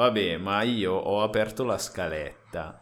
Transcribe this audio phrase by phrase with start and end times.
[0.00, 2.80] vabbè, ma io ho aperto la scaletta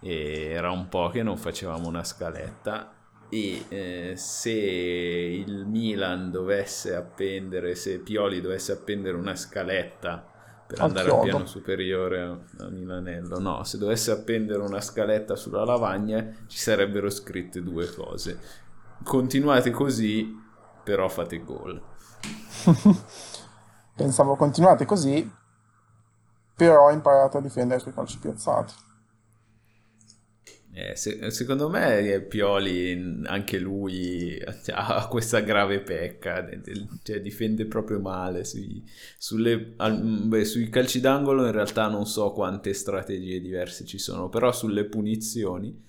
[0.00, 2.92] e era un po' che non facevamo una scaletta
[3.30, 10.26] e eh, se il Milan dovesse appendere, se Pioli dovesse appendere una scaletta
[10.66, 11.22] per al andare chiodo.
[11.22, 16.58] al piano superiore a, a Milanello, no, se dovesse appendere una scaletta sulla lavagna ci
[16.58, 18.38] sarebbero scritte due cose.
[19.02, 20.38] Continuate così,
[20.84, 21.80] però fate gol.
[23.96, 25.28] Pensavo continuate così,
[26.58, 28.74] però ho imparato a difendere sui calci piazzati.
[30.72, 34.40] Eh, se, secondo me Pioli, anche lui,
[34.72, 36.48] ha questa grave pecca,
[37.04, 38.44] cioè difende proprio male.
[38.44, 38.84] Sui,
[39.16, 44.50] sulle, beh, sui calci d'angolo in realtà non so quante strategie diverse ci sono, però
[44.50, 45.80] sulle punizioni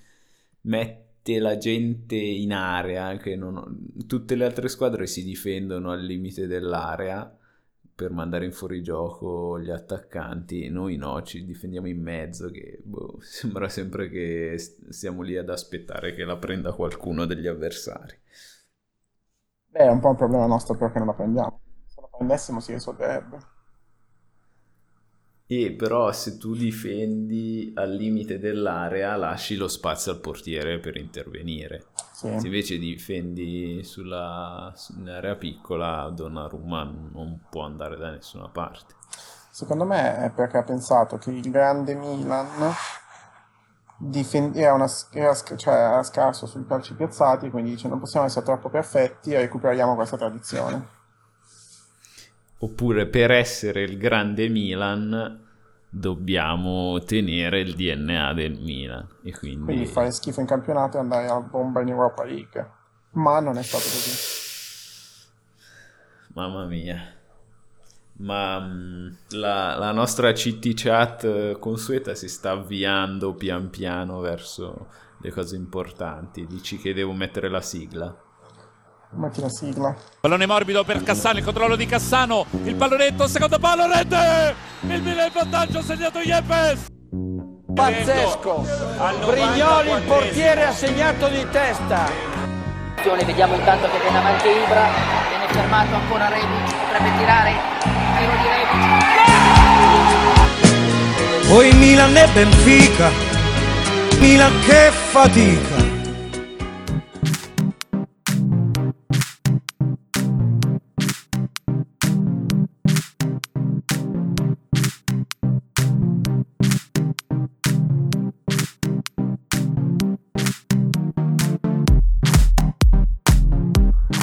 [0.61, 6.45] mette la gente in area, che non, tutte le altre squadre si difendono al limite
[6.45, 7.38] dell'area
[7.99, 13.67] per mandare in fuorigioco gli attaccanti, noi no, ci difendiamo in mezzo, che boh, sembra
[13.67, 18.17] sempre che stiamo lì ad aspettare che la prenda qualcuno degli avversari.
[19.67, 21.59] Beh, è un po' un problema nostro perché non la prendiamo.
[21.87, 23.37] Se la prendessimo si risolverebbe.
[25.51, 31.85] E però se tu difendi al limite dell'area lasci lo spazio al portiere per intervenire.
[32.13, 32.39] Sì.
[32.39, 38.93] Se invece difendi sulla, sull'area piccola, Donnarumma non può andare da nessuna parte.
[39.49, 42.71] Secondo me è perché ha pensato che il grande Milan
[43.97, 48.45] difend- era, una, era, cioè era scarso sui calci piazzati, quindi dice non possiamo essere
[48.45, 50.97] troppo perfetti e recuperiamo questa tradizione.
[52.59, 55.47] Oppure per essere il grande Milan
[55.89, 59.07] dobbiamo tenere il DNA del Milan.
[59.23, 59.65] E quindi...
[59.65, 62.71] quindi fare schifo in campionato e andare a bomba in Europa League.
[63.11, 64.37] Ma non è stato così.
[66.33, 67.17] Mamma mia.
[68.17, 74.87] Ma mm, la, la nostra CT chat eh, consueta si sta avviando pian piano verso
[75.21, 76.45] le cose importanti.
[76.45, 78.15] Dici che devo mettere la sigla.
[79.11, 79.95] Metti la sigla.
[80.19, 84.53] Pallone morbido per Cassano, il controllo di Cassano, il pallonetto, secondo palo, rete!
[84.81, 86.85] Il Milan in vantaggio, segnato Yepes!
[87.73, 88.63] Pazzesco!
[89.25, 92.07] Brignoli, il portiere, ha segnato di testa!
[93.25, 94.89] Vediamo intanto che viene avanti Ibra,
[95.29, 97.53] viene fermato ancora Rebic, potrebbe tirare,
[98.17, 99.07] tiro di Rebic.
[101.47, 103.09] Poi Milan e Benfica,
[104.19, 105.88] Milan che fatica!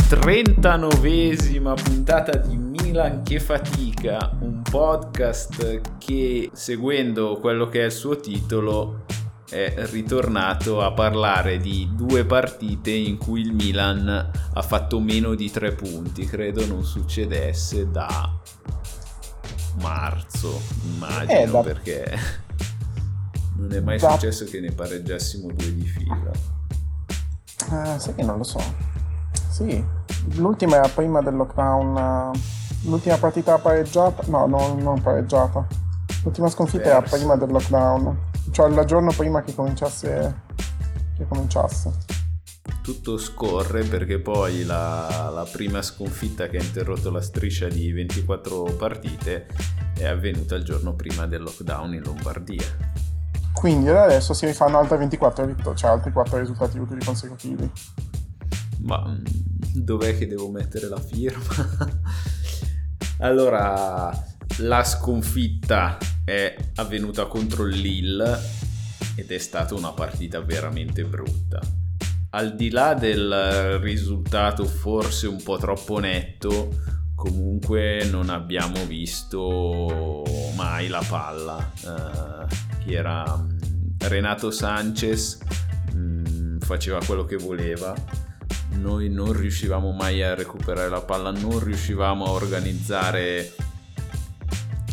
[0.08, 8.14] 39esima puntata di Milan che fatica, un podcast che seguendo quello che è il suo
[8.20, 9.04] titolo
[9.50, 15.50] è ritornato a parlare di due partite in cui il Milan ha fatto meno di
[15.50, 18.32] tre punti, credo non succedesse da
[19.80, 21.60] marzo, immagino, eh, da...
[21.62, 22.18] perché
[23.58, 24.12] non è mai da...
[24.12, 26.30] successo che ne pareggiassimo due di fila.
[27.68, 28.94] Uh, sai che non lo so.
[29.56, 29.82] Sì,
[30.34, 32.30] l'ultima era prima del lockdown.
[32.82, 34.22] L'ultima partita pareggiata.
[34.26, 35.66] No, no non pareggiata.
[36.24, 38.18] L'ultima sconfitta era prima del lockdown.
[38.50, 40.42] Cioè il giorno prima che cominciasse.
[41.16, 41.90] Che cominciasse.
[42.82, 48.74] Tutto scorre perché poi la, la prima sconfitta che ha interrotto la striscia di 24
[48.76, 49.46] partite
[49.96, 52.94] è avvenuta il giorno prima del lockdown in Lombardia.
[53.54, 57.72] Quindi adesso si rifanno altre 24 vittorie, cioè altri 4 risultati utili consecutivi.
[58.86, 59.24] Ma mm,
[59.74, 61.90] dov'è che devo mettere la firma?
[63.18, 64.10] allora,
[64.58, 68.38] la sconfitta è avvenuta contro il Lille
[69.16, 71.60] ed è stata una partita veramente brutta.
[72.30, 76.68] Al di là del risultato forse un po' troppo netto,
[77.14, 80.22] comunque non abbiamo visto
[80.54, 81.72] mai la palla.
[81.82, 83.58] Uh, era mm,
[83.98, 85.38] Renato Sanchez
[85.92, 87.94] mh, mm, faceva quello che voleva
[88.76, 93.54] noi non riuscivamo mai a recuperare la palla, non riuscivamo a organizzare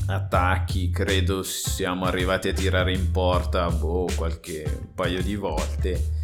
[0.08, 6.22] attacchi, credo siamo arrivati a tirare in porta boh, qualche paio di volte.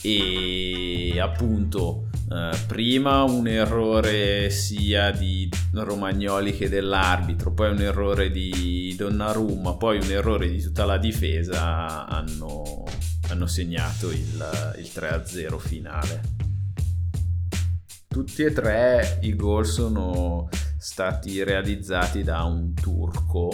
[0.00, 8.94] E appunto eh, prima un errore sia di Romagnoli che dell'arbitro, poi un errore di
[8.96, 12.84] Donnarumma, poi un errore di tutta la difesa hanno
[13.28, 16.20] hanno segnato il, il 3-0 finale.
[18.08, 23.50] Tutti e tre i gol sono stati realizzati da un turco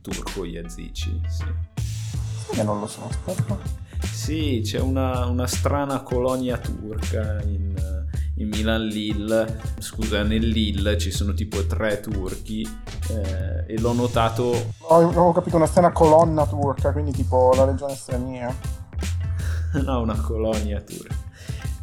[0.00, 2.56] turco Iazici, sì.
[2.56, 3.58] Io non lo so, aspetta.
[4.00, 7.74] Sì, c'è una, una strana colonia turca in,
[8.36, 9.60] in Milan Lille.
[9.78, 12.62] Scusa, nel Lille ci sono tipo tre turchi
[13.10, 14.72] eh, e l'ho notato.
[14.78, 18.54] Ho, ho capito una strana colonna turca, quindi tipo la regione straniera.
[19.84, 21.14] no, una colonia turca.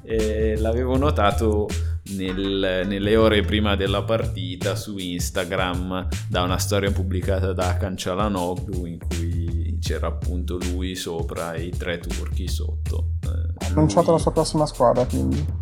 [0.03, 1.67] E l'avevo notato
[2.15, 8.99] nel, nelle ore prima della partita su Instagram da una storia pubblicata da Cancialanoglu in
[8.99, 13.11] cui c'era appunto lui sopra e i tre turchi sotto.
[13.23, 15.61] Ha annunciato la sua prossima squadra, quindi.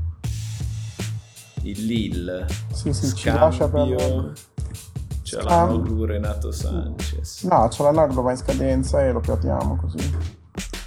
[1.63, 2.47] Il Lille.
[2.73, 3.85] Sì, sì, ci lascia per...
[3.85, 4.33] Scambio.
[5.23, 7.43] Cialanoglu, Renato Sanchez.
[7.43, 10.13] No, Cialanoglu va in scadenza e lo piattiamo così.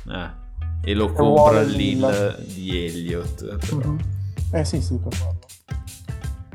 [0.09, 0.35] Ah,
[0.85, 3.57] e lo compra vuole il il Lille di Elliott.
[3.67, 3.89] però.
[3.89, 3.99] Mhm.
[4.53, 5.39] Eh sì, sì, per farlo.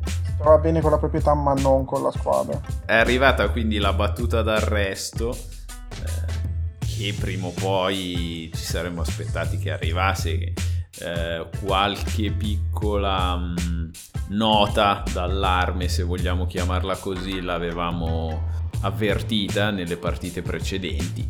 [0.06, 2.60] Si trova bene con la proprietà, ma non con la squadra.
[2.86, 9.72] È arrivata quindi la battuta d'arresto eh, che prima o poi ci saremmo aspettati che
[9.72, 10.38] arrivasse.
[10.38, 10.54] che,
[11.02, 13.92] eh, qualche piccola mh,
[14.30, 18.48] nota d'allarme, se vogliamo chiamarla così, l'avevamo
[18.82, 21.30] avvertita nelle partite precedenti,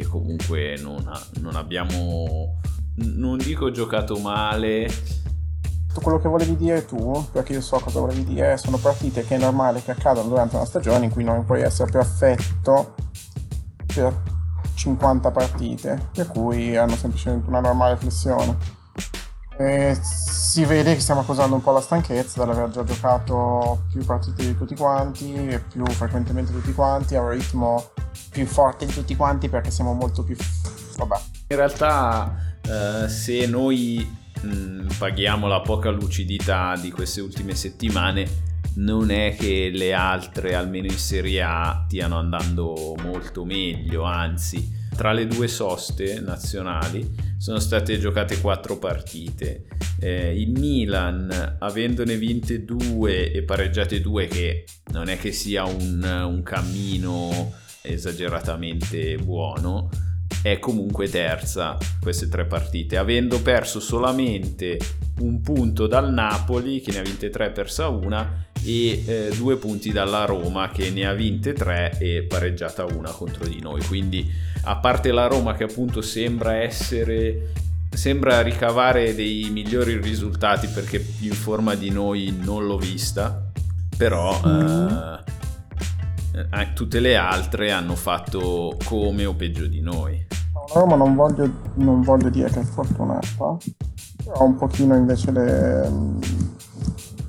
[0.00, 2.58] che comunque non, ha- non abbiamo,
[2.94, 4.88] non dico giocato male,
[5.88, 9.34] Tutto quello che volevi dire tu, perché io so cosa volevi dire, sono partite che
[9.34, 12.94] è normale che accadano durante una stagione in cui non puoi essere perfetto
[13.92, 14.14] per
[14.74, 18.56] 50 partite, per cui hanno semplicemente una normale flessione.
[19.60, 24.46] E si vede che stiamo accusando un po' la stanchezza dall'aver già giocato più partite
[24.46, 27.90] di tutti quanti e più frequentemente tutti quanti, a un ritmo
[28.30, 30.34] più forte di tutti quanti perché siamo molto più...
[30.96, 31.16] vabbè.
[31.48, 34.08] In realtà, eh, se noi
[34.40, 38.26] mh, paghiamo la poca lucidità di queste ultime settimane,
[38.76, 45.12] non è che le altre, almeno in Serie A, stiano andando molto meglio, anzi, tra
[45.14, 49.64] le due soste nazionali sono state giocate quattro partite.
[49.98, 56.02] Eh, il Milan, avendone vinte due e pareggiate due, che non è che sia un,
[56.02, 59.88] un cammino esageratamente buono,
[60.42, 64.78] è comunque terza queste tre partite, avendo perso solamente
[65.20, 69.90] un punto dal Napoli che ne ha vinte tre persa una e eh, due punti
[69.90, 73.82] dalla Roma che ne ha vinte tre e pareggiata una contro di noi.
[73.84, 74.30] Quindi
[74.64, 77.52] a parte la Roma che appunto sembra essere
[77.92, 83.50] sembra ricavare dei migliori risultati perché in forma di noi non l'ho vista,
[83.96, 85.38] però eh,
[86.32, 90.26] eh, tutte le altre hanno fatto come o peggio di noi.
[90.52, 93.56] La Roma non voglio, non voglio dire che è fortunata,
[94.24, 95.90] però un pochino invece le,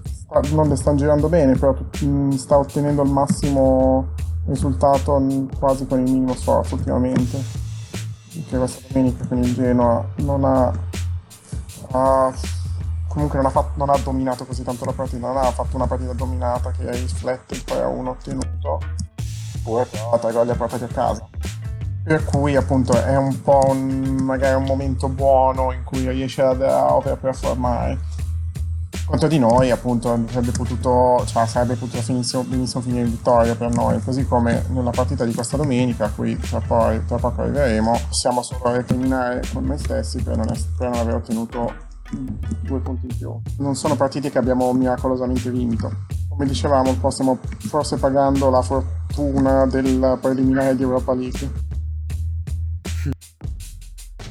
[0.04, 4.14] sta- non le stanno girando bene, però mm, sta ottenendo il massimo
[4.46, 7.40] risultato mm, quasi con il minimo sforzo ultimamente.
[8.34, 10.72] Perché questa domenica con il Genoa non ha,
[11.92, 12.34] ha-
[13.12, 15.86] comunque non ha, fatto- non ha dominato così tanto la partita, non ha fatto una
[15.86, 18.80] partita dominata che riflette il 3-1 ottenuto,
[19.58, 21.28] oppure però tre gol li ha portati a casa.
[22.04, 26.62] Per cui appunto è un po' un, magari un momento buono in cui riesce ad
[26.62, 28.00] overperformare.
[29.06, 33.74] Contro di noi appunto sarebbe potuto, cioè, sarebbe potuto finissimo, benissimo finire in vittoria per
[33.74, 38.00] noi, così come nella partita di questa domenica, a cui tra, poi, tra poco arriveremo,
[38.08, 40.48] possiamo solo recriminare con noi stessi per non,
[40.78, 41.90] per non aver ottenuto
[42.62, 43.40] due punti in più.
[43.58, 46.06] Non sono partite che abbiamo miracolosamente vinto.
[46.30, 51.70] Come dicevamo, stiamo forse pagando la fortuna del preliminare di Europa League.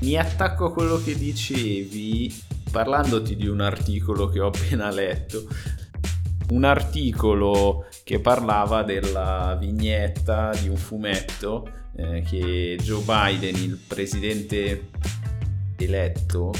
[0.01, 2.35] Mi attacco a quello che dicevi
[2.71, 5.47] parlandoti di un articolo che ho appena letto.
[6.51, 14.89] Un articolo che parlava della vignetta di un fumetto eh, che Joe Biden, il presidente
[15.77, 16.53] eletto,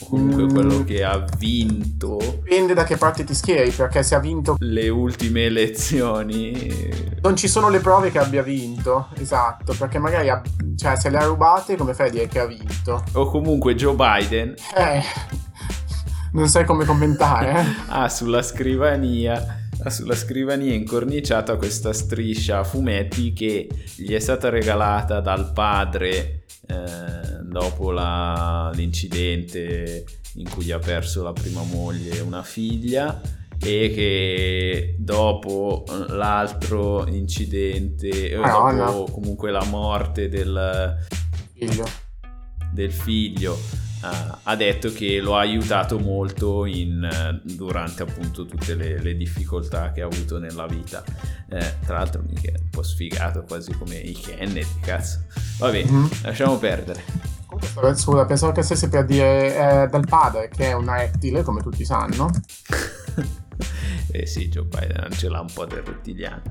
[0.00, 0.48] o comunque Mm.
[0.48, 4.88] quello che ha vinto Dipende da che parte ti schieri, perché se ha vinto le
[4.88, 6.90] ultime elezioni,
[7.22, 10.40] non ci sono le prove che abbia vinto, esatto, perché magari ha-
[10.76, 13.02] cioè, se le ha rubate come fai a dire che ha vinto?
[13.12, 15.02] o comunque Joe Biden Eh,
[16.32, 17.64] non sai come commentare, eh?
[17.88, 24.48] ha sulla scrivania ha sulla scrivania incorniciata questa striscia a fumetti che gli è stata
[24.48, 30.04] regalata dal padre eh, dopo la- l'incidente
[30.34, 33.20] in cui ha perso la prima moglie e una figlia
[33.58, 38.84] e che dopo l'altro incidente eh, Madonna.
[38.90, 40.96] dopo comunque la morte del,
[41.54, 41.84] Figlio.
[42.72, 43.58] del figlio
[44.08, 49.92] ha, ha detto che lo ha aiutato molto in, durante appunto tutte le, le, difficoltà
[49.92, 51.02] che ha avuto nella vita.
[51.48, 55.20] Eh, tra l'altro mica un po' sfigato quasi come i Kennedy, cazzo.
[55.58, 56.06] Va bene, mm-hmm.
[56.22, 57.04] lasciamo perdere.
[57.94, 61.84] Scusa, pensavo che stessi per dire eh, del padre, che è un rettile, come tutti
[61.84, 62.30] sanno.
[64.20, 66.42] eh sì, Joe Biden ce l'ha un po' del rettiliano.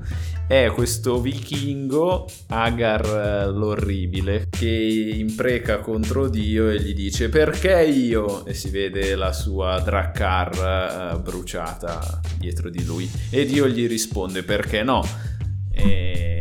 [0.46, 8.44] È questo vichingo, Agar eh, l'orribile, che impreca contro Dio e gli dice perché io?
[8.46, 13.10] E si vede la sua Drakkar uh, bruciata dietro di lui.
[13.30, 15.04] E Dio gli risponde perché no?
[15.72, 16.36] E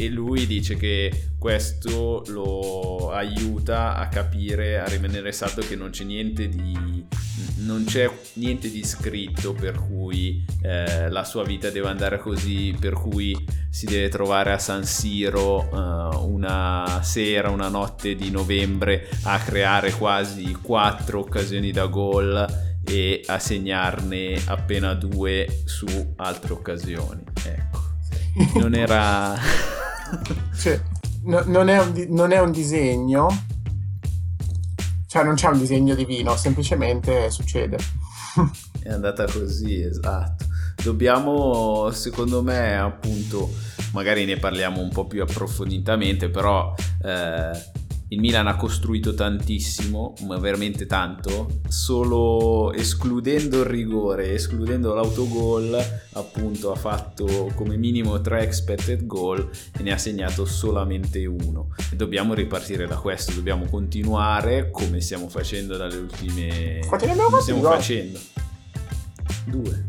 [0.00, 6.04] e lui dice che questo lo aiuta a capire, a rimanere saldo che non c'è
[6.04, 7.04] niente di,
[7.60, 12.94] non c'è niente di scritto per cui eh, la sua vita deve andare così, per
[12.94, 13.36] cui
[13.70, 19.92] si deve trovare a San Siro uh, una sera, una notte di novembre a creare
[19.92, 22.46] quasi quattro occasioni da gol
[22.84, 25.86] e a segnarne appena due su
[26.16, 27.22] altre occasioni.
[27.44, 27.78] Ecco.
[28.58, 29.38] Non era
[30.56, 30.80] cioè,
[31.24, 33.28] no, non, è un, non, è un, disegno,
[35.10, 37.76] cioè non c'è un disegno divino, semplicemente succede.
[38.80, 40.44] è andata così, esatto.
[40.80, 43.52] Dobbiamo, secondo me, appunto,
[43.92, 47.50] magari ne parliamo un po' più approfonditamente, però eh,
[48.12, 55.78] il Milan ha costruito tantissimo, ma veramente tanto, solo escludendo il rigore, escludendo l'autogol,
[56.14, 59.48] appunto ha fatto come minimo 3 expected goal
[59.78, 61.68] e ne ha segnato solamente uno.
[61.94, 66.80] Dobbiamo ripartire da questo, dobbiamo continuare come stiamo facendo dalle ultime...
[66.88, 68.18] Quanti ne abbiamo stiamo facendo?
[69.46, 69.84] Due.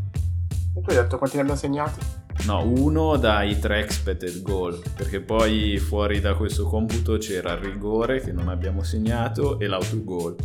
[0.75, 2.20] E tu hai detto quanti ne abbiamo segnati?
[2.45, 8.19] No, uno dai tre expected goal, perché poi fuori da questo computo c'era il rigore
[8.21, 10.35] che non abbiamo segnato e l'autogol.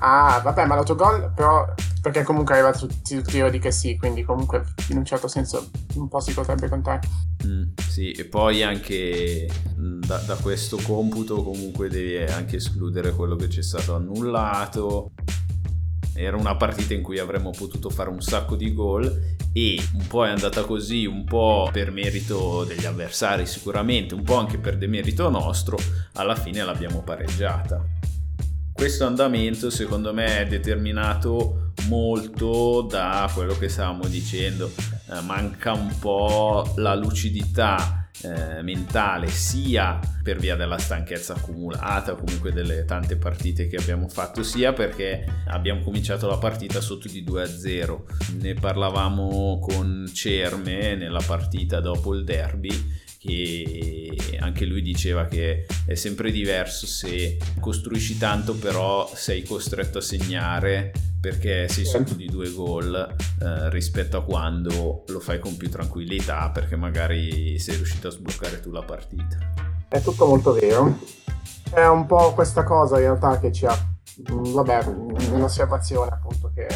[0.00, 1.66] Ah, vabbè, ma l'autogol però
[2.00, 5.70] perché comunque aveva tutti, tutti io di che sì, quindi comunque in un certo senso
[5.94, 7.00] un po' si potrebbe contare.
[7.44, 13.36] Mm, sì, e poi anche mm, da, da, questo computo comunque devi anche escludere quello
[13.36, 15.10] che ci è stato annullato.
[16.20, 20.26] Era una partita in cui avremmo potuto fare un sacco di gol e un po'
[20.26, 25.30] è andata così, un po' per merito degli avversari sicuramente, un po' anche per demerito
[25.30, 25.78] nostro,
[26.14, 27.84] alla fine l'abbiamo pareggiata.
[28.72, 34.72] Questo andamento secondo me è determinato molto da quello che stavamo dicendo,
[35.10, 42.52] eh, manca un po' la lucidità eh, mentale sia per via della stanchezza accumulata comunque
[42.52, 47.42] delle tante partite che abbiamo fatto sia perché abbiamo cominciato la partita sotto di 2
[47.42, 48.06] a 0
[48.40, 55.94] ne parlavamo con Cerme nella partita dopo il derby che anche lui diceva che è
[55.94, 62.50] sempre diverso se costruisci tanto però sei costretto a segnare perché sei sotto di due
[62.52, 68.10] gol eh, rispetto a quando lo fai con più tranquillità perché magari sei riuscito a
[68.12, 69.36] sbloccare tu la partita.
[69.88, 70.98] È tutto molto vero.
[71.72, 73.76] È un po' questa cosa in realtà che ci ha...
[74.30, 74.84] Mm, vabbè,
[75.32, 76.66] un'osservazione appunto che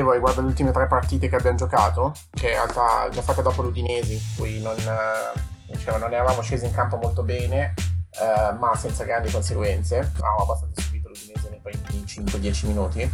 [0.00, 3.62] avevo riguardo le ultime tre partite che abbiamo giocato, che in realtà già fatte dopo
[3.62, 7.74] l'Udinese, in cui non, eh, diciamo, non eravamo scesi in campo molto bene,
[8.20, 9.98] eh, ma senza grandi conseguenze.
[9.98, 13.10] Avevamo abbastanza subito l'Udinese nei primi 5-10 minuti.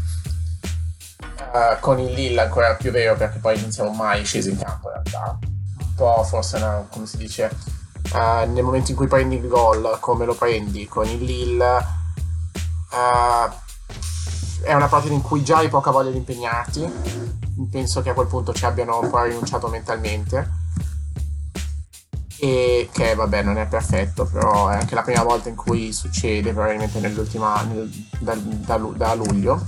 [1.53, 4.89] Uh, con il Lille ancora più vero perché poi non siamo mai scesi in campo
[4.89, 5.39] in realtà.
[5.41, 7.51] Un po' forse, una, come si dice,
[8.13, 11.77] uh, nel momento in cui prendi il gol, come lo prendi con il Lille,
[12.91, 13.51] uh,
[14.63, 16.91] è una partita in cui già hai poca voglia di impegnarti.
[17.71, 20.61] Penso che a quel punto ci abbiano un po' rinunciato mentalmente.
[22.39, 26.53] E che vabbè non è perfetto, però è anche la prima volta in cui succede,
[26.53, 27.89] probabilmente nell'ultima nel,
[28.19, 29.63] da, da, da luglio.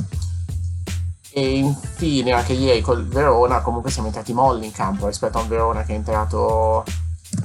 [1.31, 5.49] E infine anche ieri col Verona comunque siamo entrati molli in campo rispetto a un
[5.49, 6.85] Verona che è entrato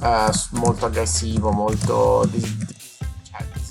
[0.00, 2.24] uh, molto aggressivo, molto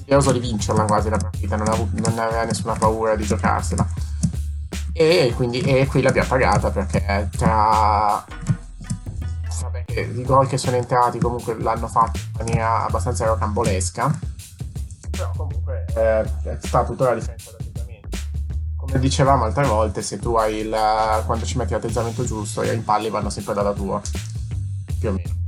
[0.10, 3.88] desideroso di vincerla quasi la partita, non, av- non aveva nessuna paura di giocarsela.
[4.92, 8.26] E quindi e qui l'abbiamo pagata perché tra
[9.62, 14.20] vabbè, i gol che sono entrati comunque l'hanno fatto in maniera abbastanza rocambolesca.
[15.12, 18.18] Però comunque eh, sta tutta la differenza d'atteggiamento.
[18.76, 20.76] Come dicevamo altre volte, se tu hai il
[21.26, 24.02] quando ci metti l'atteggiamento giusto, i impalli vanno sempre dalla tua.
[25.00, 25.39] Più o meno.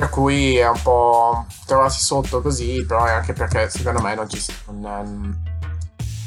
[0.00, 4.30] Per cui è un po' trovarsi sotto così, però è anche perché secondo me non
[4.30, 5.42] ci non,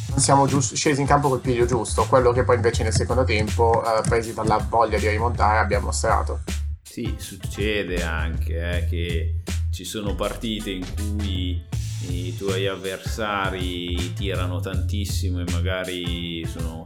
[0.09, 3.23] non siamo giusto, scesi in campo col piglio giusto, quello che poi invece nel secondo
[3.23, 6.41] tempo, eh, presi dalla voglia di rimontare, abbiamo mostrato.
[6.83, 11.59] Sì, succede anche eh, che ci sono partite in cui
[12.09, 16.85] i tuoi avversari tirano tantissimo e magari sono,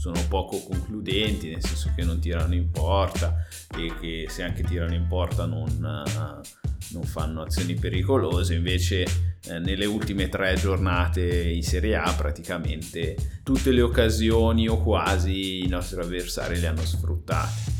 [0.00, 4.94] sono poco concludenti, nel senso che non tirano in porta e che se anche tirano
[4.94, 11.96] in porta non, non fanno azioni pericolose, invece eh, nelle ultime tre giornate in Serie
[11.96, 17.78] A praticamente tutte le occasioni o quasi i nostri avversari le hanno sfruttate.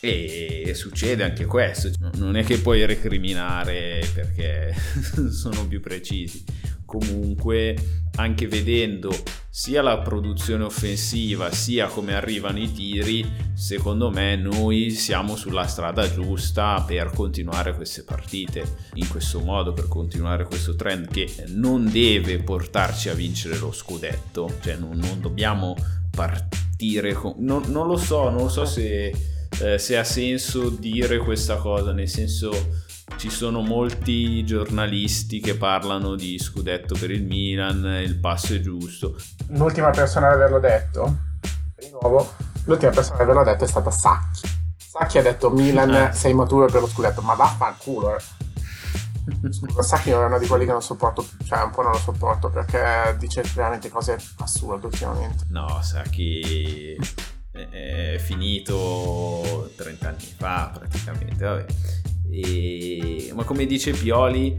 [0.00, 4.74] E succede anche questo, non è che puoi recriminare perché
[5.30, 6.42] sono più precisi.
[6.84, 7.76] Comunque,
[8.16, 9.10] anche vedendo
[9.58, 16.12] sia la produzione offensiva sia come arrivano i tiri, secondo me noi siamo sulla strada
[16.12, 18.64] giusta per continuare queste partite
[18.96, 24.58] in questo modo, per continuare questo trend che non deve portarci a vincere lo scudetto,
[24.60, 25.74] cioè non, non dobbiamo
[26.10, 27.36] partire con...
[27.38, 29.10] Non, non, lo so, non lo so se,
[29.62, 32.84] eh, se ha senso dire questa cosa, nel senso
[33.16, 39.16] ci sono molti giornalisti che parlano di scudetto per il Milan, il passo è giusto.
[39.48, 41.16] L'ultima persona ad averlo detto,
[41.76, 42.34] di nuovo,
[42.64, 44.48] l'ultima persona ad averlo detto è stata Sacchi.
[44.76, 46.12] Sacchi ha detto Milan eh.
[46.12, 48.16] sei maturo per lo scudetto, ma vaffanculo.
[48.16, 48.22] Eh.
[49.80, 53.16] Sacchi è uno di quelli che non sopporto, cioè un po' non lo sopporto perché
[53.18, 55.44] dice veramente cose assurde ultimamente.
[55.48, 56.96] No, Sacchi
[57.52, 61.66] è finito 30 anni fa praticamente, vabbè.
[62.36, 63.30] E...
[63.34, 64.56] Ma come dice Pioli,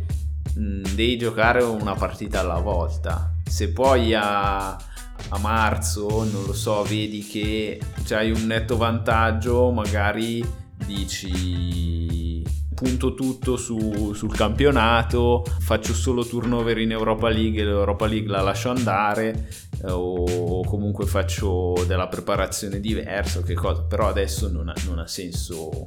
[0.55, 3.33] mh, devi giocare una partita alla volta.
[3.45, 7.79] Se poi a, a marzo, non lo so, vedi che
[8.11, 10.43] hai un netto vantaggio, magari
[10.85, 12.43] dici
[12.73, 18.41] punto tutto su, sul campionato, faccio solo turnover in Europa League e l'Europa League la
[18.41, 19.49] lascio andare
[19.83, 25.07] eh, o comunque faccio della preparazione diversa, che cosa, però adesso non ha, non ha
[25.07, 25.85] senso.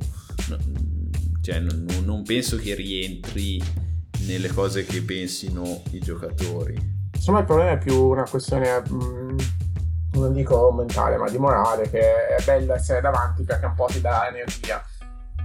[1.43, 3.63] Cioè, non, non penso che rientri
[4.27, 6.99] nelle cose che pensino i giocatori.
[7.15, 9.39] Insomma, il problema è più una questione, mh, mm,
[10.13, 14.01] non dico mentale, ma di morale, che è bello essere davanti perché un po' ti
[14.01, 14.83] dà energia.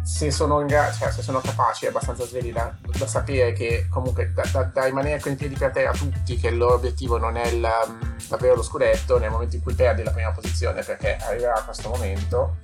[0.04, 3.88] Se sono, in gra- cioè, se sono capaci, è abbastanza svegli da, da, sapere che
[3.90, 7.18] comunque da, da, da, rimanere con i piedi per terra tutti, che il loro obiettivo
[7.18, 10.84] non è il, um, davvero lo scudetto, nel momento in cui perdi la prima posizione,
[10.84, 12.58] perché arriverà questo momento,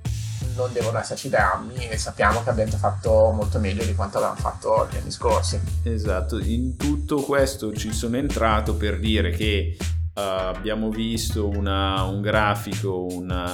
[0.56, 4.88] non devono esserci drammi e sappiamo che abbiamo fatto molto meglio di quanto avevamo fatto
[4.92, 5.60] gli anni scorsi.
[5.84, 12.22] Esatto, in tutto questo ci sono entrato per dire che uh, abbiamo visto una, un
[12.22, 13.52] grafico, una,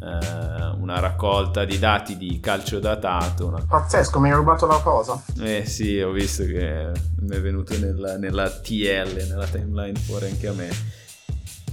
[0.00, 3.46] uh, una, raccolta di dati di calcio datato.
[3.46, 3.64] Una...
[3.66, 5.22] Pazzesco, mi hai rubato la cosa.
[5.40, 10.48] Eh sì, ho visto che mi è venuto nella, nella TL, nella timeline fuori anche
[10.48, 10.98] a me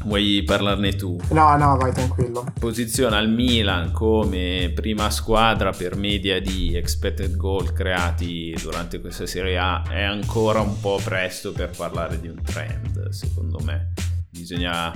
[0.03, 1.19] Vuoi parlarne tu?
[1.31, 2.45] No, no, vai tranquillo.
[2.59, 9.57] Posiziona il Milan come prima squadra per media di expected goal creati durante questa Serie
[9.57, 9.83] A.
[9.87, 13.93] È ancora un po' presto per parlare di un trend, secondo me.
[14.29, 14.93] Bisogna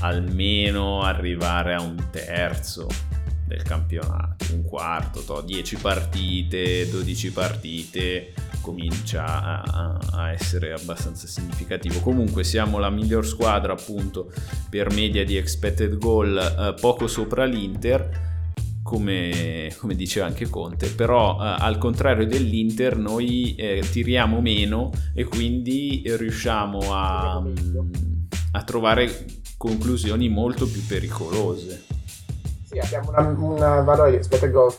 [0.00, 2.86] almeno arrivare a un terzo
[3.46, 12.00] del campionato, un quarto, 10 partite, 12 partite comincia a, a, essere abbastanza significativo.
[12.00, 14.30] Comunque siamo la miglior squadra appunto
[14.68, 18.28] per media di expected goal eh, poco sopra l'Inter.
[18.82, 25.24] Come, come, diceva anche Conte, però eh, al contrario dell'Inter noi eh, tiriamo meno e
[25.24, 27.42] quindi riusciamo a,
[28.52, 31.84] a trovare conclusioni molto più pericolose.
[32.64, 34.74] Sì, abbiamo un valore di expected goal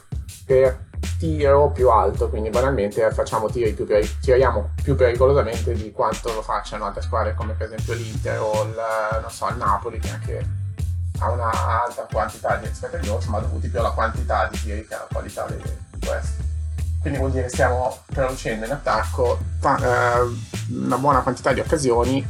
[0.45, 3.85] per tiro più alto, quindi banalmente facciamo tiri più
[4.21, 9.25] tiriamo più pericolosamente di quanto lo facciano altre squadre come per esempio l'Inter o il,
[9.29, 10.45] so, il Napoli che anche
[11.19, 11.51] ha una
[11.83, 15.45] alta quantità di expected goals ma dovuti più alla quantità di tiri che alla qualità
[15.45, 15.61] di,
[16.03, 16.43] questo.
[17.01, 22.25] Quindi vuol dire che stiamo producendo in attacco eh, una buona quantità di occasioni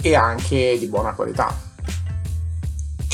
[0.00, 1.65] e anche di buona qualità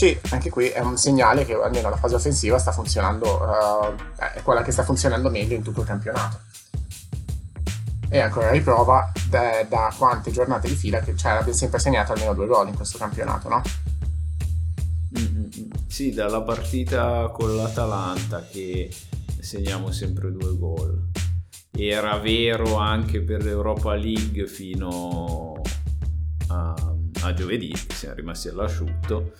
[0.03, 4.43] che anche qui è un segnale che almeno la fase offensiva sta funzionando, uh, è
[4.43, 6.41] quella che sta funzionando meglio in tutto il campionato.
[8.09, 12.35] E ancora riprova da, da quante giornate di fila che cioè, abbia sempre segnato almeno
[12.35, 13.62] due gol in questo campionato, no?
[15.17, 15.71] Mm-hmm.
[15.87, 18.93] Sì, dalla partita con l'Atalanta che
[19.38, 21.11] segniamo sempre due gol.
[21.71, 25.62] Era vero anche per l'Europa League fino
[26.49, 26.75] a,
[27.21, 29.35] a giovedì, siamo rimasti all'asciutto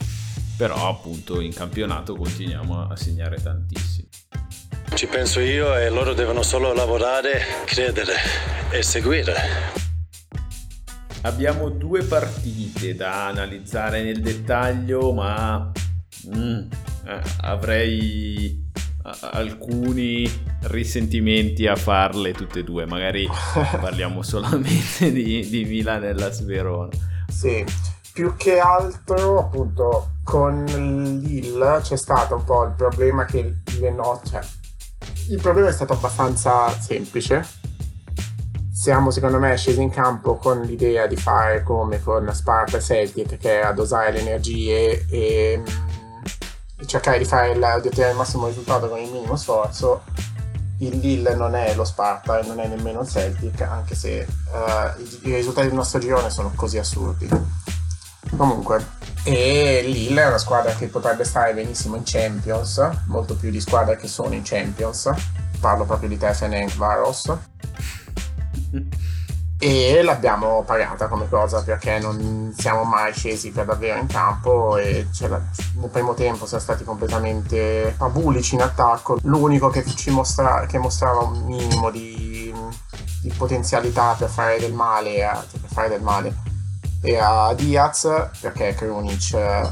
[0.57, 4.09] però appunto in campionato continuiamo a segnare tantissimo.
[4.95, 8.15] Ci penso io e loro devono solo lavorare, credere
[8.71, 9.35] e seguire.
[11.23, 15.73] Abbiamo due partite da analizzare nel dettaglio, ma
[16.35, 16.59] mm,
[17.07, 18.71] eh, avrei,
[19.03, 20.31] alcuni
[20.65, 22.87] risentimenti a farle tutte e due.
[22.87, 23.27] Magari
[23.81, 26.91] parliamo solamente di, di Milan e la Sverona.
[27.29, 27.65] Sì,
[28.13, 34.29] più che altro appunto con Lille c'è stato un po' il problema che le note...
[34.29, 34.41] Cioè,
[35.29, 37.45] il problema è stato abbastanza semplice.
[38.73, 43.39] Siamo secondo me scesi in campo con l'idea di fare come con Sparta e Celtic,
[43.39, 45.63] che è dosare le energie e
[46.87, 50.03] cercare di, fare il, di ottenere il massimo risultato con il minimo sforzo.
[50.79, 55.01] Il Lille non è lo Sparta e non è nemmeno il Celtic, anche se uh,
[55.01, 57.29] i, i, risultati del nostro girone sono così assurdi.
[58.37, 58.85] Comunque,
[59.25, 63.97] e Lille è una squadra che potrebbe stare benissimo in Champions, molto più di squadre
[63.97, 65.11] che sono in Champions.
[65.61, 67.33] Parlo proprio di Tefen e Varos.
[69.59, 75.07] E l'abbiamo pagata come cosa perché non siamo mai scesi per davvero in campo e
[75.21, 79.19] nel primo tempo siamo stati completamente abulici in attacco.
[79.23, 82.53] L'unico che mostra, che mostrava un minimo di,
[83.21, 85.19] di, potenzialità per fare del male
[85.49, 86.51] cioè per fare del male
[87.03, 88.09] era Diaz
[88.41, 89.71] perché Krunic è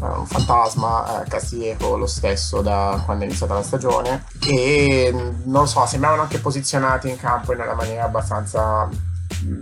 [0.00, 5.86] un fantasma, Castillejo lo stesso da quando è iniziata la stagione e non lo so,
[5.86, 8.88] sembravano anche posizionati in campo in una maniera abbastanza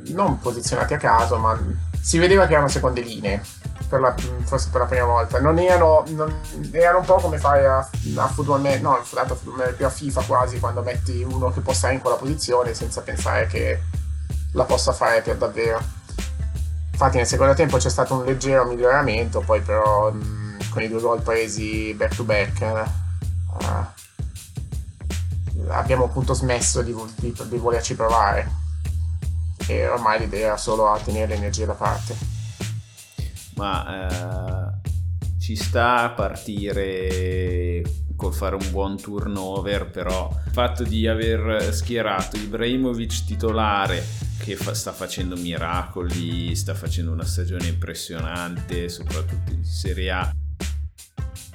[0.08, 1.58] non posizionati a caso, ma
[2.00, 3.42] si vedeva che erano seconde linee.
[3.88, 5.38] Per la, forse per la prima volta.
[5.38, 6.34] Non erano, non,
[6.70, 10.58] erano un po' come fai a, a football no, a football più a FIFA quasi,
[10.58, 13.82] quando metti uno che può stare in quella posizione senza pensare che
[14.52, 16.00] la possa fare per davvero.
[17.02, 21.00] Infatti nel secondo tempo c'è stato un leggero miglioramento, poi però mh, con i due
[21.00, 22.60] gol presi back to back
[23.58, 23.84] uh,
[25.66, 28.48] abbiamo appunto smesso di, di, di volerci provare
[29.66, 32.16] e ormai l'idea era solo a tenere l'energia da parte.
[33.56, 34.88] Ma eh,
[35.40, 37.82] ci sta a partire
[38.30, 44.04] fare un buon turnover, però il fatto di aver schierato Ibrahimovic titolare
[44.38, 50.34] che fa, sta facendo miracoli, sta facendo una stagione impressionante, soprattutto in Serie A.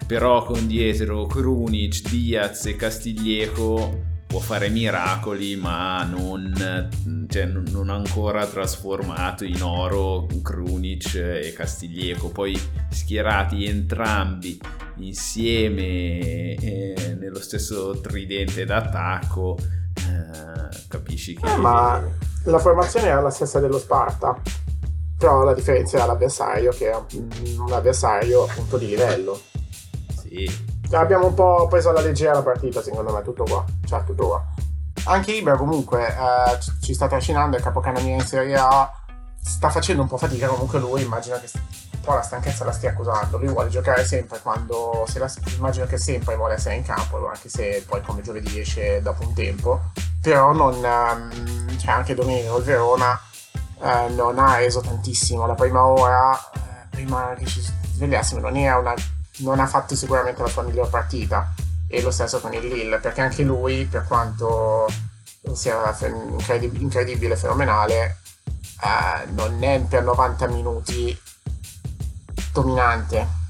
[0.05, 8.45] Però con dietro Krunic, Diaz e Castiglieco può fare miracoli, ma non, cioè, non ancora
[8.45, 12.29] trasformato in oro Krunic e Castiglieco.
[12.29, 12.59] Poi
[12.89, 14.59] schierati entrambi
[14.97, 19.57] insieme eh, nello stesso tridente d'attacco,
[19.95, 21.53] eh, capisci che...
[21.53, 22.03] Eh, ma
[22.43, 24.39] la formazione era la stessa dello Sparta,
[25.17, 27.05] però la differenza era l'avversario, che era
[27.57, 29.39] un avversario appunto di livello.
[30.19, 33.63] Sì, abbiamo un po' preso alla leggera la partita, secondo me, tutto qua.
[33.85, 34.45] Cioè, tutto qua.
[35.05, 38.91] Anche Ibra comunque eh, ci sta trascinando, il capocannoniere in Serie A,
[39.41, 41.47] sta facendo un po' fatica comunque lui, immagino che
[42.07, 43.37] un la stanchezza la stia accusando.
[43.37, 47.83] Lui vuole giocare sempre quando, la, immagino che sempre vuole essere in campo, anche se
[47.87, 49.81] poi come giovedì esce dopo un tempo.
[50.21, 53.19] Però non, ehm, cioè anche domenica il Verona
[53.81, 55.45] eh, non ha reso tantissimo.
[55.45, 58.93] La prima ora, eh, prima che ci svegliassimo, non era una
[59.37, 61.53] non ha fatto sicuramente la sua miglior partita.
[61.87, 64.87] E lo stesso con il Lille perché anche lui per quanto
[65.53, 68.17] sia incredib- incredibile fenomenale
[68.83, 71.17] eh, non è per 90 minuti
[72.51, 73.45] dominante.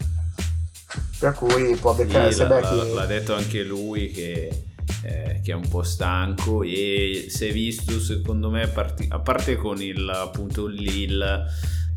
[1.19, 4.67] Per cui può beccare sì, l'ha, l'ha, l'ha detto anche lui che
[5.04, 9.82] eh, che è un po' stanco e si è visto secondo me a parte con
[9.82, 11.45] il appunto Lille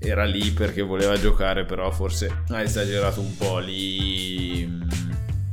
[0.01, 4.67] era lì perché voleva giocare, però forse ha esagerato un po' lì.
[4.67, 4.83] Mm,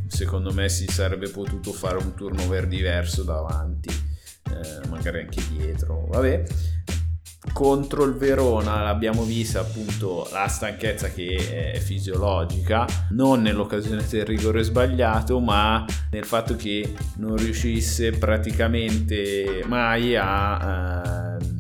[0.08, 6.08] secondo me si sarebbe potuto fare un turnover diverso davanti, eh, magari anche dietro.
[6.10, 6.44] Vabbè,
[7.54, 14.64] contro il Verona l'abbiamo vista appunto la stanchezza che è fisiologica, non nell'occasione del rigore
[14.64, 21.38] sbagliato, ma nel fatto che non riuscisse praticamente mai a...
[21.40, 21.57] Eh,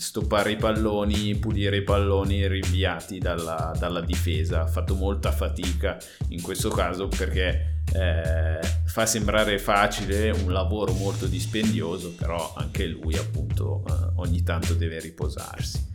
[0.00, 4.62] stoppare i palloni, pulire i palloni rinviati dalla, dalla difesa.
[4.62, 11.26] Ha fatto molta fatica in questo caso perché eh, fa sembrare facile un lavoro molto
[11.26, 15.89] dispendioso, però anche lui appunto eh, ogni tanto deve riposarsi.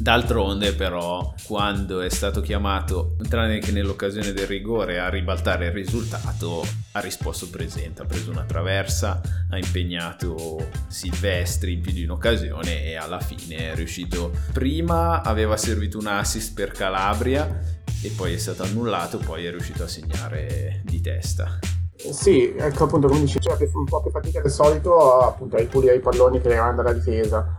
[0.00, 6.64] D'altronde però quando è stato chiamato, tranne che nell'occasione del rigore, a ribaltare il risultato,
[6.92, 12.96] ha risposto presente, ha preso una traversa, ha impegnato Silvestri in più di un'occasione e
[12.96, 14.32] alla fine è riuscito.
[14.54, 17.60] Prima aveva servito un assist per Calabria
[18.02, 21.58] e poi è stato annullato, poi è riuscito a segnare di testa.
[21.94, 26.00] Sì, ecco appunto come dicevo, un po' più fatica del solito appunto a ripulire i
[26.00, 27.58] palloni che le dalla difesa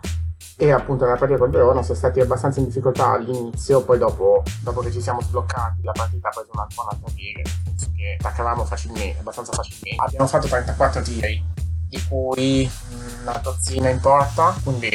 [0.61, 4.81] e appunto nella partita col Verona siamo stati abbastanza in difficoltà all'inizio, poi dopo, dopo
[4.81, 6.91] che ci siamo sbloccati la partita ha preso una buona
[7.81, 10.03] senso che attaccavamo facilmente, abbastanza facilmente.
[10.03, 11.43] Abbiamo fatto 34 tiri,
[11.87, 12.69] di cui
[13.23, 14.89] una dozzina in porta, quindi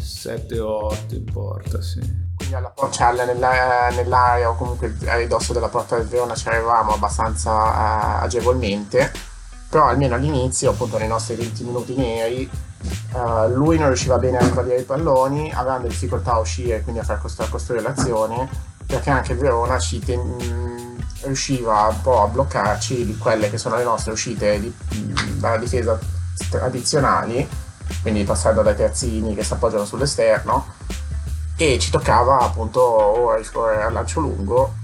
[0.00, 2.00] 7-8 in porta, sì.
[2.34, 6.48] Quindi alla porta, cioè, nella, nell'area o comunque a ridosso della porta del Verona ci
[6.48, 9.12] arrivavamo abbastanza uh, agevolmente,
[9.70, 12.50] però almeno all'inizio, appunto nei nostri 20 minuti neri,
[13.12, 17.00] uh, lui non riusciva bene a cogliere i palloni, avendo difficoltà a uscire e quindi
[17.00, 18.48] a far costruire, costruire l'azione,
[18.86, 23.76] perché anche Verona ci ten- mm, riusciva un po' a bloccarci di quelle che sono
[23.76, 25.98] le nostre uscite di, mm, dalla difesa
[26.50, 27.48] tradizionali
[28.02, 30.74] quindi passando dai terzini che si appoggiano sull'esterno
[31.56, 34.74] e ci toccava appunto o al lancio lungo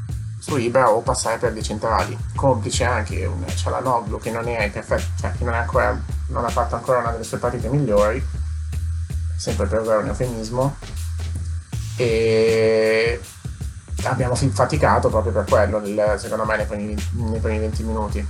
[0.42, 2.18] su Ibra o passare per dei centrali.
[2.34, 5.96] Complice anche un Cialanoglu che non è perfetto cioè che non, ancora,
[6.28, 8.40] non ha fatto ancora una delle sue partite migliori
[9.36, 10.76] sempre per usare un eufemismo
[11.96, 13.20] e
[14.04, 18.26] abbiamo faticato proprio per quello nel, secondo me nei primi, nei primi 20 minuti.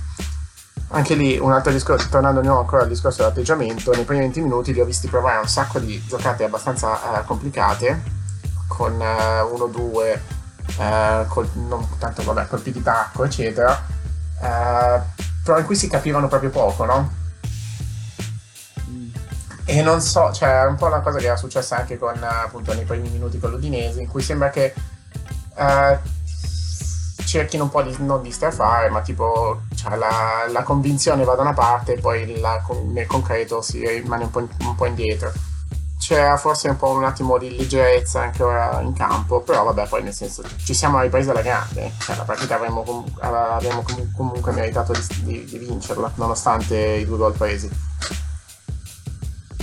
[0.89, 4.41] Anche lì un altro discorso, tornando di nuovo ancora al discorso dell'atteggiamento, nei primi 20
[4.41, 8.01] minuti li ho visti provare un sacco di giocate abbastanza uh, complicate,
[8.67, 10.19] con 1-2,
[10.77, 13.85] uh, uh, non tanto vabbè, colpi di tacco, eccetera,
[14.41, 15.01] eh,
[15.43, 17.21] però in cui si capivano proprio poco, no?
[19.65, 22.73] E non so, cioè è un po' la cosa che era successa anche con appunto
[22.73, 24.73] nei primi minuti con l'Udinese, in cui sembra che
[27.33, 31.41] cerchino un po' di non di strafare, ma tipo cioè, la, la, convinzione va da
[31.41, 35.31] una parte e poi la, nel concreto si rimane un po', un po', indietro.
[36.05, 40.03] C'era forse un po' un attimo di leggerezza anche ora in campo, però vabbè, poi
[40.03, 44.91] nel senso ci siamo ripresi alla grande, cioè, la partita avremmo, com- avremmo comunque meritato
[44.91, 47.69] di, di, di vincerla, nonostante i due gol presi.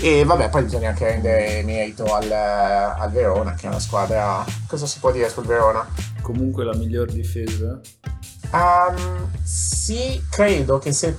[0.03, 4.43] E vabbè, poi bisogna anche rendere merito al, al, Verona, che è una squadra.
[4.67, 5.87] Cosa si può dire sul Verona?
[6.23, 7.79] Comunque la miglior difesa?
[8.53, 11.19] Um, sì, credo che se.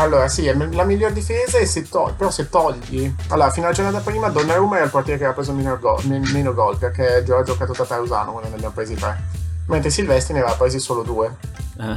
[0.00, 2.14] Allora, sì, è la miglior difesa se togli.
[2.14, 3.14] Però se togli.
[3.28, 6.54] Allora, fino alla giornata prima, Donnarumma era il portiere che ha preso meno gol, meno
[6.54, 9.22] gol perché ha giocato Tatarusano quando ne abbiamo presi tre.
[9.66, 11.36] Mentre Silvestri ne aveva presi solo due.
[11.76, 11.94] Ah.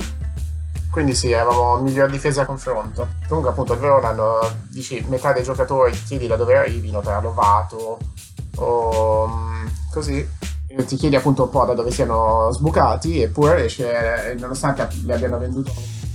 [0.91, 3.07] Quindi sì, eravamo miglior difesa a confronto.
[3.27, 4.39] Comunque appunto il Verona hanno,
[4.69, 7.99] dici, metà dei giocatori ti chiedi da dove arrivino, tra Lovato
[8.57, 10.27] o mm, così.
[10.75, 15.71] Ti chiedi appunto un po' da dove siano sbucati eppure riesce, nonostante le abbiano venduto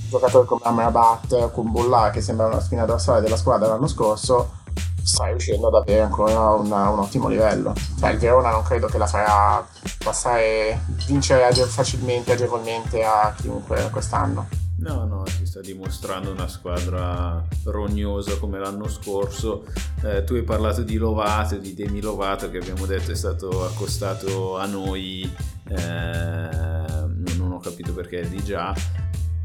[0.09, 4.57] giocatore come Amrabat, con Bulla che sembra una spina dorsale della squadra l'anno scorso,
[5.03, 7.73] sta riuscendo ad avere ancora una, un ottimo livello.
[7.99, 9.66] Cioè il Verona non credo che la farà
[10.05, 14.47] passare, vincere facilmente, agevolmente a chiunque quest'anno.
[14.79, 19.64] No, no, si sta dimostrando una squadra rognosa come l'anno scorso.
[20.05, 24.57] Eh, tu hai parlato di Lovato, di Demi Lovato che abbiamo detto è stato accostato
[24.57, 25.23] a noi,
[25.68, 25.77] eh,
[27.37, 28.73] non ho capito perché di già,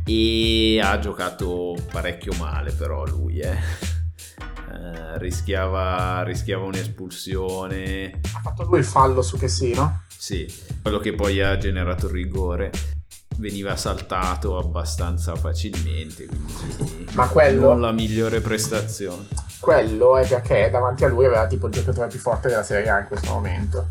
[0.05, 3.57] e ha giocato parecchio male però lui, eh.
[3.57, 8.21] eh rischiava, rischiava un'espulsione.
[8.33, 10.03] Ha fatto lui il fallo su che sì, no?
[10.07, 10.45] Sì,
[10.81, 12.71] quello che poi ha generato il rigore
[13.37, 16.25] veniva saltato abbastanza facilmente.
[16.25, 17.69] Quindi Ma quello.
[17.69, 19.27] Non la migliore prestazione.
[19.59, 22.99] Quello è perché davanti a lui aveva tipo il giocatore più forte della Serie A
[22.99, 23.87] in questo momento.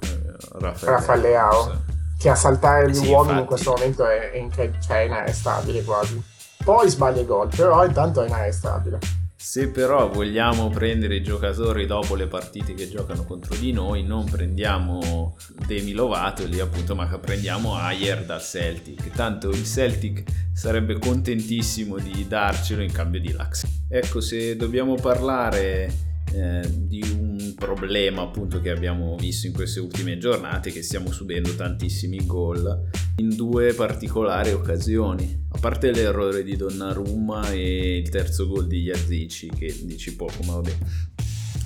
[0.00, 1.82] Eh, Raffaele, Raffaele Leao.
[2.22, 3.40] Che a saltare gli sì, uomini infatti...
[3.40, 6.22] in questo momento è, è, incred- cioè è inarrestabile quasi.
[6.64, 9.00] Poi sbaglia il gol, però intanto è inarrestabile.
[9.34, 14.24] Se però vogliamo prendere i giocatori dopo le partite che giocano contro di noi, non
[14.30, 19.10] prendiamo Demi Lovato lì appunto, ma prendiamo Ayer dal Celtic.
[19.10, 20.22] Tanto il Celtic
[20.54, 23.64] sarebbe contentissimo di darcelo in cambio di Lax.
[23.88, 30.18] Ecco, se dobbiamo parlare eh, di un problema appunto che abbiamo visto in queste ultime
[30.18, 35.46] giornate che stiamo subendo tantissimi gol in due particolari occasioni.
[35.50, 40.54] A parte l'errore di Donnarumma e il terzo gol di Iazici che dici poco ma
[40.54, 40.76] vabbè.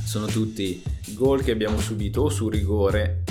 [0.05, 0.83] Sono tutti
[1.15, 3.25] gol che abbiamo subito o su rigore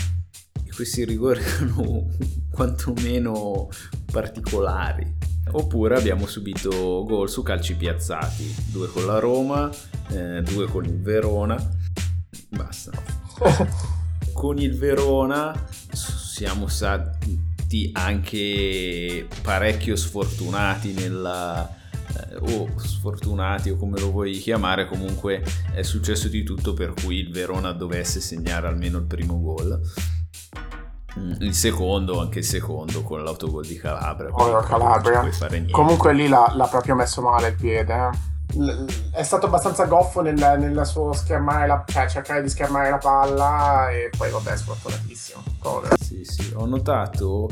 [0.66, 2.10] e questi rigori erano
[2.50, 3.70] quantomeno
[4.12, 5.25] particolari
[5.58, 9.72] Oppure abbiamo subito gol su calci piazzati, due con la Roma,
[10.10, 11.56] eh, due con il Verona,
[12.50, 12.92] basta.
[14.34, 24.12] con il Verona siamo stati anche parecchio sfortunati nella eh, o sfortunati o come lo
[24.12, 25.42] vuoi chiamare comunque
[25.74, 29.82] è successo di tutto per cui il Verona dovesse segnare almeno il primo gol
[31.40, 34.30] il secondo, anche il secondo con l'autogol di Calabria.
[34.32, 35.28] Oh, Calabria.
[35.72, 37.94] Comunque lì l'ha, l'ha, proprio messo male il piede.
[37.94, 38.34] Eh?
[39.12, 43.90] è stato abbastanza goffo nel, nel suo schermare la, cioè cercare di schermare la palla
[43.90, 45.44] e poi vabbè sfortunatissimo.
[46.00, 47.50] Sì, sì, ho notato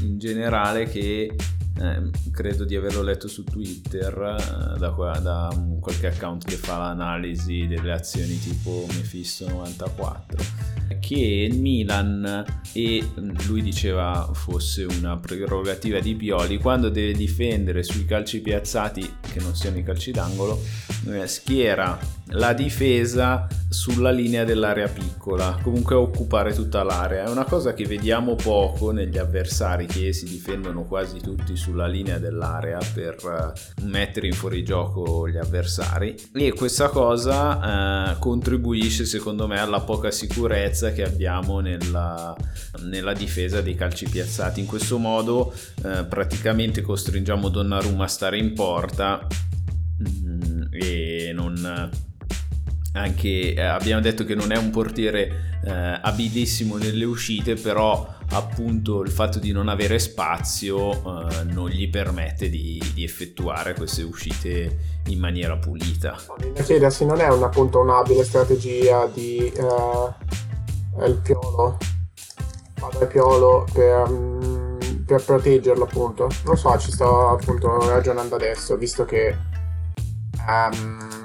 [0.00, 1.34] in generale che
[1.80, 5.48] eh, credo di averlo letto su Twitter eh, da, qua, da
[5.80, 13.08] qualche account che fa l'analisi delle azioni tipo Mephisto94 che il Milan e
[13.46, 19.54] lui diceva fosse una prerogativa di Pioli quando deve difendere sui calci piazzati che non
[19.54, 20.60] siano i calci d'angolo
[21.08, 21.98] eh, schiera
[22.30, 28.34] la difesa sulla linea dell'area piccola comunque occupare tutta l'area è una cosa che vediamo
[28.34, 34.32] poco negli avversari che si difendono quasi tutti sulla linea dell'area per uh, mettere in
[34.32, 41.60] fuorigioco gli avversari e questa cosa uh, contribuisce secondo me alla poca sicurezza che abbiamo
[41.60, 42.36] nella,
[42.82, 44.60] nella difesa dei calci piazzati.
[44.60, 49.26] In questo modo uh, praticamente costringiamo Donnarumma a stare in porta
[50.02, 51.90] mm, e non
[52.96, 59.02] anche eh, abbiamo detto che non è un portiere eh, abilissimo nelle uscite, però appunto
[59.02, 64.78] il fatto di non avere spazio eh, non gli permette di, di, effettuare queste uscite
[65.06, 66.16] in maniera pulita.
[66.54, 71.78] Da chiedersi non è un, appunto un'abile strategia di uh, il Piolo,
[72.74, 76.28] Padre Piolo per, um, per proteggerlo appunto.
[76.44, 79.36] Non so, ci sto appunto ragionando adesso, visto che
[80.46, 81.15] um,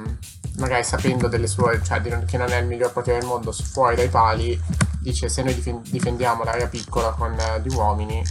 [0.57, 4.09] magari sapendo delle sue, cioè che non è il miglior potere del mondo fuori dai
[4.09, 4.59] pali,
[4.99, 8.23] dice se noi difendiamo l'area piccola con gli uomini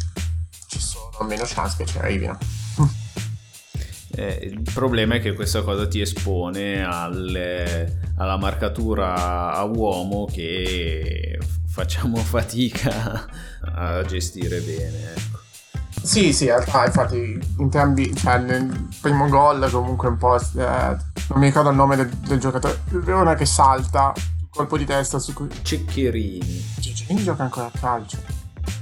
[0.66, 2.38] ci sono meno chance che ci arrivino.
[4.12, 11.38] Eh, il problema è che questa cosa ti espone alle, alla marcatura a uomo che
[11.68, 13.26] facciamo fatica
[13.62, 15.12] a gestire bene.
[15.12, 15.38] Ecco.
[16.02, 20.37] Sì, sì, ah, infatti entrambi, cioè nel primo gol comunque un po'...
[20.37, 24.12] Eh, non mi ricordo il nome del, del giocatore, il Verona che salta,
[24.51, 25.49] colpo di testa su cui...
[25.62, 26.75] Cecchierini.
[26.81, 28.19] Cecchierini gioca ancora a calcio.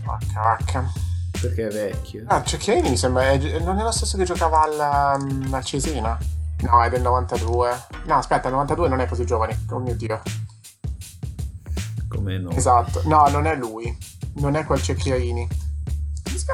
[0.05, 0.91] Ma cacca.
[1.41, 2.25] Perché è vecchio.
[2.27, 6.19] Ah, Cecchierini mi sembra, è, non è lo stesso che giocava al, um, al Cesena.
[6.63, 7.71] No, è del 92.
[8.07, 10.21] No, aspetta, il 92 non è così giovane, oh mio Dio.
[12.09, 12.51] Come no?
[12.51, 13.97] Esatto, no, non è lui.
[14.37, 15.67] Non è quel Cecchierini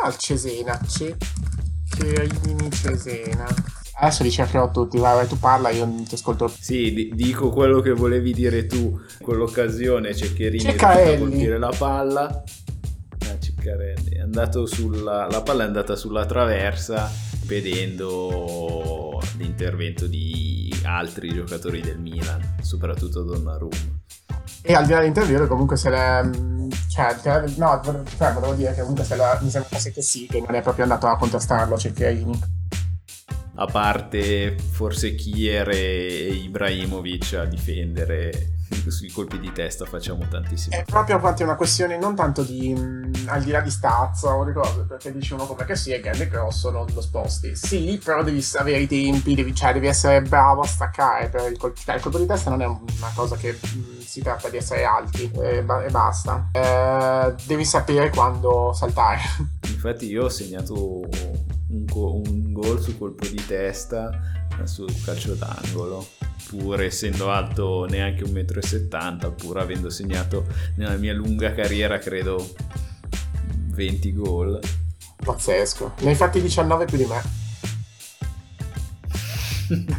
[0.03, 0.79] al Cesena.
[0.87, 3.47] Ceccherini Cesena.
[3.97, 6.49] Adesso li cercherò tutti, vai, vai, tu parla, io ti ascolto.
[6.49, 9.01] Sì, d- dico quello che volevi dire tu.
[9.21, 12.43] Quell'occasione Ceccherini a colpire la palla.
[13.27, 15.29] Ah, Ceccarelli è andato sulla...
[15.31, 17.11] La palla è andata sulla traversa
[17.47, 24.03] vedendo l'intervento di altri giocatori del Milan, soprattutto Donnarumma.
[24.63, 26.29] E al di là dell'intervento comunque se l'è...
[26.89, 27.17] Cioè,
[27.57, 27.81] no,
[28.17, 30.85] cioè, volevo dire che comunque se la, mi sembra che sì, che non è proprio
[30.85, 32.64] andato a contrastarlo Cecchiaini.
[33.57, 38.55] A parte forse Kier e Ibrahimovic a difendere
[38.89, 40.75] sui colpi di testa facciamo tantissimo.
[40.75, 44.35] È proprio quanto è una questione non tanto di mh, al di là di stazza
[44.35, 47.55] o di cose, perché dice uno come che sì, è grande grosso, non lo sposti.
[47.55, 51.29] Sì, però devi avere i tempi, devi, cioè, devi essere bravo a staccare.
[51.29, 54.21] Per il, colpo, cioè, il colpo di testa non è una cosa che mh, si
[54.21, 56.51] tratta di essere alti e, e basta.
[56.53, 59.21] Eh, devi sapere quando saltare.
[59.69, 61.03] Infatti io ho segnato
[61.75, 66.07] un, un gol su colpo di testa sul calcio d'angolo
[66.49, 72.55] pur essendo alto neanche 1,70 m pur avendo segnato nella mia lunga carriera credo
[73.75, 74.61] 20 gol.
[75.25, 75.95] Pazzesco.
[76.01, 77.23] Ne hai fatti 19 più di me.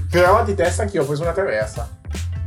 [0.10, 1.90] Però di testa anch'io ho preso una traversa.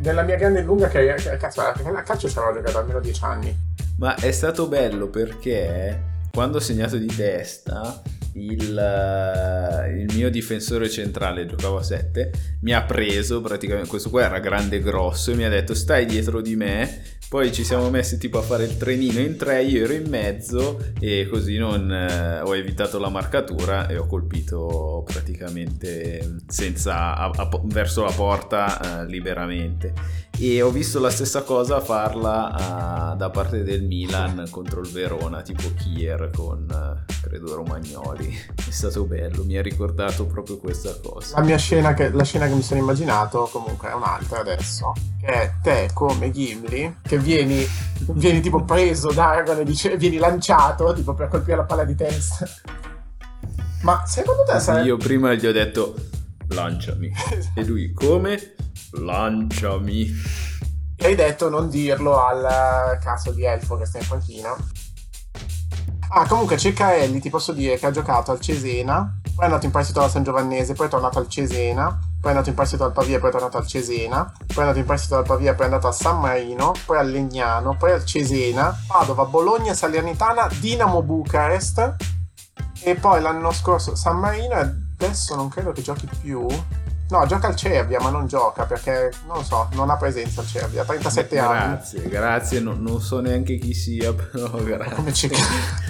[0.00, 3.58] Nella mia grande lunga carriera cazzo a calcio ci avevo giocato almeno 10 anni.
[3.96, 8.00] Ma è stato bello perché quando ho segnato di testa
[8.34, 12.30] il, eh, il, mio difensore centrale, giocavo a 7,
[12.62, 16.06] mi ha preso praticamente, questo qua era grande e grosso, e mi ha detto stai
[16.06, 19.84] dietro di me, poi ci siamo messi tipo a fare il trenino in tre, io
[19.84, 26.36] ero in mezzo e così non, eh, ho evitato la marcatura e ho colpito praticamente
[26.46, 29.92] senza, a, a, verso la porta eh, liberamente
[30.40, 35.42] e ho visto la stessa cosa farla uh, da parte del Milan contro il Verona,
[35.42, 38.38] tipo Kier con uh, credo Romagnoli.
[38.54, 41.38] È stato bello, mi ha ricordato proprio questa cosa.
[41.38, 45.26] La mia scena che, la scena che mi sono immaginato comunque è un'altra adesso, che
[45.26, 47.66] è te come Gimli che vieni,
[48.10, 51.94] vieni tipo preso da Aragorn e dice, vieni lanciato tipo per colpire la palla di
[51.94, 52.46] testa.
[53.82, 54.84] Ma secondo te sai...
[54.84, 55.94] Io prima gli ho detto
[56.48, 57.10] lanciami
[57.54, 58.54] e lui come?
[58.92, 60.10] Lanciami.
[60.96, 64.56] E hai detto non dirlo al caso di Elfo che sta in panchina.
[66.10, 69.72] Ah, comunque Ceccarelli ti posso dire che ha giocato al Cesena, poi è andato in
[69.72, 72.92] prestito alla San Giovannese, poi è tornato al Cesena, poi è andato in prestito al
[72.92, 75.64] Pavia, poi è tornato al Cesena, poi è andato in prestito al Pavia, poi è
[75.66, 81.96] andato a San Marino, poi al Legnano, poi al Cesena, Padova, Bologna, Salernitana, Dinamo Bucarest
[82.80, 86.46] e poi l'anno scorso San Marino e adesso non credo che giochi più.
[87.10, 90.46] No, gioca al Cervia, ma non gioca perché non lo so, non ha presenza al
[90.46, 90.84] Cervia.
[90.84, 91.74] 37 grazie, anni.
[91.74, 92.60] Grazie, grazie.
[92.60, 94.94] Non, non, so neanche chi sia, però grazie.
[94.94, 95.42] Come Cecali?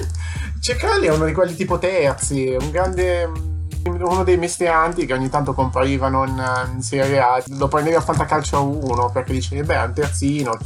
[0.61, 5.55] Cecali è uno di quelli tipo terzi, un grande uno dei mestieranti che ogni tanto
[5.55, 9.95] comparivano in, in Serie A, lo prendevi a Fantacalcio 1 perché dicevi, beh, è un
[9.95, 10.57] terzino,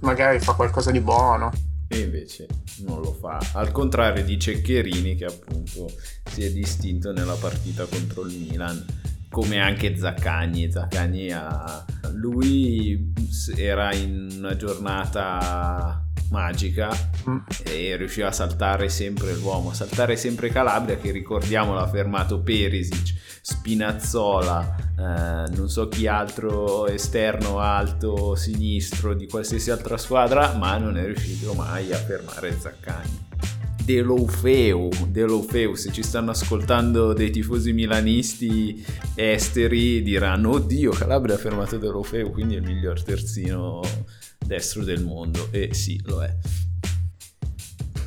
[0.00, 1.50] magari fa qualcosa di buono.
[1.88, 2.46] E invece
[2.86, 3.38] non lo fa.
[3.54, 5.90] Al contrario di Ceccherini che appunto
[6.30, 8.84] si è distinto nella partita contro il Milan
[9.30, 10.70] come anche Zaccagni.
[10.70, 11.84] Zaccagni ha...
[12.12, 13.12] lui
[13.56, 16.90] era in una giornata magica
[17.28, 17.38] mm.
[17.64, 23.14] e riusciva a saltare sempre l'uomo, a saltare sempre Calabria che ricordiamo l'ha fermato Perisic,
[23.40, 30.96] Spinazzola, eh, non so chi altro esterno, alto, sinistro di qualsiasi altra squadra, ma non
[30.96, 33.26] è riuscito mai a fermare Zaccagni.
[33.88, 41.78] Delofeu, Delofeu, se ci stanno ascoltando dei tifosi milanisti esteri diranno oddio Calabria ha fermato
[41.78, 43.80] Delofeu, quindi è il miglior terzino
[44.48, 46.34] destro del mondo e sì lo è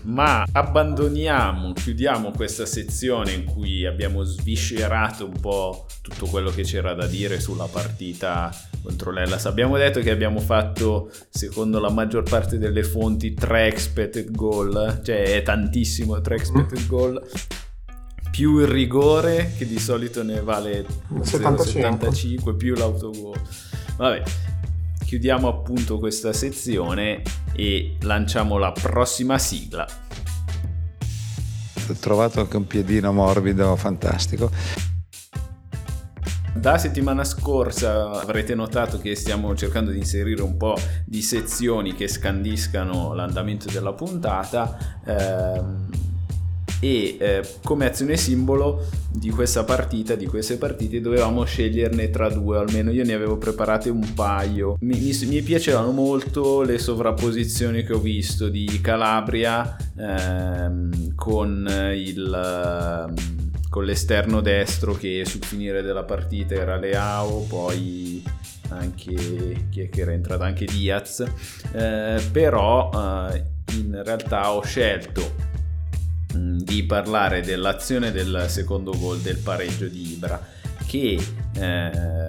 [0.04, 6.94] ma abbandoniamo, chiudiamo questa sezione in cui abbiamo sviscerato un po' tutto quello che c'era
[6.94, 9.46] da dire sulla partita contro l'Ellas.
[9.46, 15.36] Abbiamo detto che abbiamo fatto, secondo la maggior parte delle fonti, 3 expected goal, cioè
[15.36, 17.24] è tantissimo 3 expected goal
[18.32, 20.86] più il rigore che di solito ne vale
[21.22, 23.40] 75, 75 più l'autogol.
[23.98, 24.24] Vabbè,
[25.12, 29.86] chiudiamo appunto questa sezione e lanciamo la prossima sigla.
[31.90, 34.50] Ho trovato anche un piedino morbido fantastico.
[36.54, 42.08] Da settimana scorsa avrete notato che stiamo cercando di inserire un po' di sezioni che
[42.08, 45.02] scandiscano l'andamento della puntata.
[45.06, 45.90] Ehm,
[46.82, 52.58] e eh, come azione simbolo di questa partita, di queste partite, dovevamo sceglierne tra due,
[52.58, 54.78] almeno io ne avevo preparate un paio.
[54.80, 63.14] Mi, mi, mi piacevano molto le sovrapposizioni che ho visto di Calabria ehm, con, il,
[63.70, 68.24] con l'esterno destro che sul finire della partita era Leao, poi
[68.70, 71.26] anche chi è che era entrato anche Diaz
[71.74, 72.90] eh, però
[73.30, 75.51] eh, in realtà ho scelto
[76.34, 80.40] di parlare dell'azione del secondo gol del pareggio di Ibra
[80.86, 81.20] che
[81.54, 82.28] eh,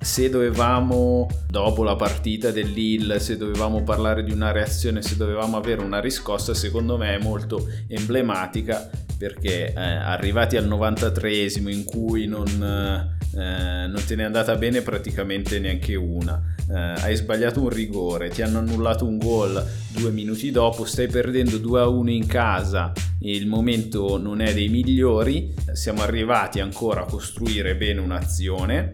[0.00, 5.82] se dovevamo dopo la partita dell'Ill se dovevamo parlare di una reazione se dovevamo avere
[5.82, 8.88] una riscossa secondo me è molto emblematica
[9.18, 15.58] perché eh, arrivati al 93esimo in cui non, eh, non te n'è andata bene praticamente
[15.58, 16.40] neanche una.
[16.70, 21.58] Eh, hai sbagliato un rigore, ti hanno annullato un gol due minuti dopo, stai perdendo
[21.58, 27.06] 2 a 1 in casa, il momento non è dei migliori, siamo arrivati ancora a
[27.06, 28.92] costruire bene un'azione,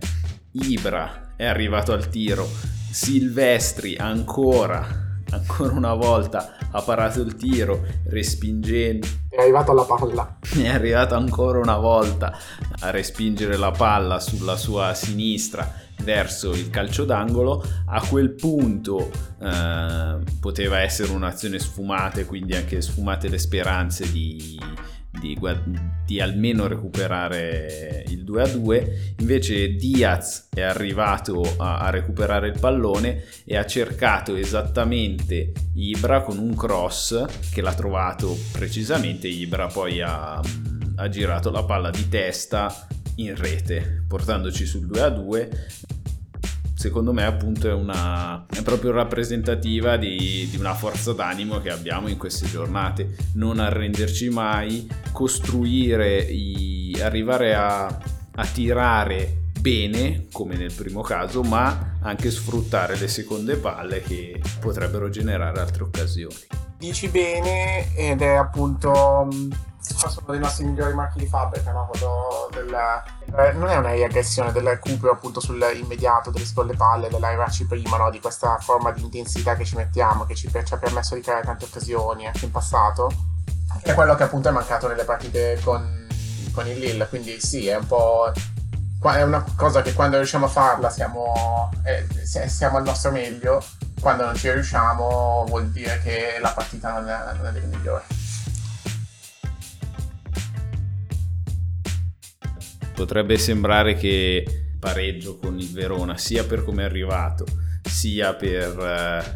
[0.57, 2.49] Ibra è arrivato al tiro,
[2.91, 5.03] Silvestri ancora
[5.35, 9.07] ancora una volta ha parato il tiro respingendo.
[9.29, 10.39] È arrivato alla palla.
[10.55, 12.37] È arrivato ancora una volta
[12.81, 20.19] a respingere la palla sulla sua sinistra verso il calcio d'angolo, a quel punto eh,
[20.41, 24.59] poteva essere un'azione sfumata e quindi anche sfumate le speranze di,
[25.11, 25.39] di,
[26.05, 32.59] di, almeno recuperare il 2 a 2 invece Diaz è arrivato a, a, recuperare il
[32.59, 40.01] pallone e ha cercato esattamente Ibra con un cross che l'ha trovato precisamente Ibra poi
[40.03, 40.41] ha,
[40.97, 42.87] ha girato la palla di testa
[43.17, 45.51] in rete, portandoci sul 2 a 2
[46.85, 52.09] secondo me appunto è, una, è proprio rappresentativa di, di, una forza d'animo che abbiamo
[52.09, 60.75] in queste giornate, non arrenderci mai, costruire, i, arrivare a, a tirare bene come nel
[60.75, 66.35] primo caso ma anche sfruttare le seconde palle che potrebbero generare altre occasioni.
[66.77, 69.27] Dici bene ed è appunto
[70.25, 71.91] uno dei nostri migliori marchi di fabbrica, no?
[72.51, 72.75] del,
[73.37, 78.11] eh, non è una riaggressione del recupero appunto sull'immediato delle seconde palle, dell'arrivarci prima, no?
[78.11, 81.45] di questa forma di intensità che ci mettiamo, che ci, ci ha permesso di creare
[81.45, 83.11] tante occasioni anche in passato,
[83.83, 86.07] è quello che appunto è mancato nelle partite con,
[86.53, 88.33] con il Lille, quindi sì, è un po'
[89.13, 93.63] è una cosa che quando riusciamo a farla siamo, eh, siamo al nostro meglio,
[94.01, 98.03] quando non ci riusciamo vuol dire che la partita non è, non è delle migliori.
[102.95, 107.45] Potrebbe sembrare che pareggio con il Verona, sia per come è arrivato,
[107.83, 109.33] sia per eh,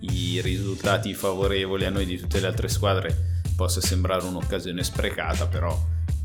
[0.00, 5.72] i risultati favorevoli a noi di tutte le altre squadre, possa sembrare un'occasione sprecata, però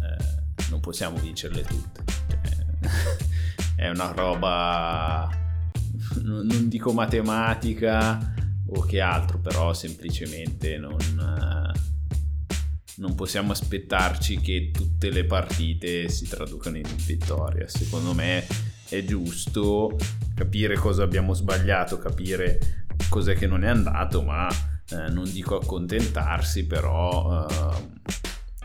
[0.01, 2.03] eh, non possiamo vincerle tutte.
[2.27, 5.29] Cioè, è una roba,
[6.23, 8.33] non dico matematica
[8.69, 10.97] o che altro, però semplicemente non,
[12.97, 17.67] non possiamo aspettarci che tutte le partite si traducano in vittoria.
[17.67, 18.45] Secondo me
[18.89, 19.95] è giusto
[20.35, 24.47] capire cosa abbiamo sbagliato, capire cos'è che non è andato, ma
[24.89, 27.95] eh, non dico accontentarsi, però eh,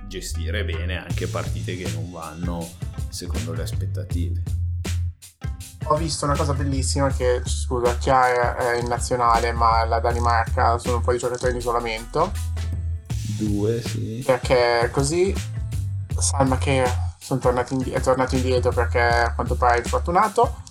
[0.06, 2.66] gestire bene anche partite che non vanno
[3.08, 4.42] secondo le aspettative.
[5.86, 10.98] Ho visto una cosa bellissima che, scusa, Chiara è in nazionale, ma la Danimarca sono
[10.98, 12.51] un po' di giocatori in isolamento.
[13.38, 14.22] Due, sì.
[14.24, 15.34] Perché così
[16.18, 16.84] Salma che
[17.70, 20.62] indi- è tornato indietro perché a quanto pare è infortunato.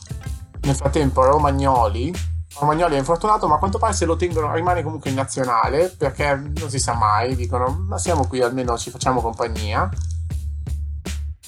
[0.61, 2.13] Nel frattempo Romagnoli
[2.59, 6.35] Romagnoli è infortunato, ma a quanto pare se lo tengono, rimane comunque in nazionale perché
[6.35, 7.35] non si sa mai.
[7.35, 9.89] Dicono, ma siamo qui almeno ci facciamo compagnia.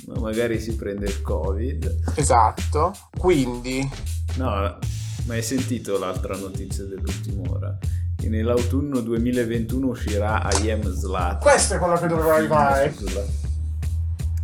[0.07, 2.03] Ma magari si prende il Covid.
[2.15, 2.93] Esatto.
[3.17, 3.89] Quindi.
[4.35, 4.77] No,
[5.25, 7.77] ma hai sentito l'altra notizia dell'ultima ora?
[8.23, 11.41] Che nell'autunno 2021 uscirà I Am Slat.
[11.41, 12.95] Questo è quello che doveva arrivare.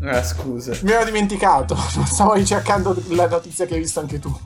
[0.01, 0.73] Ah, scusa.
[0.81, 1.77] Mi ero dimenticato.
[2.03, 4.37] Stavo ricercando la notizia che hai visto anche tu.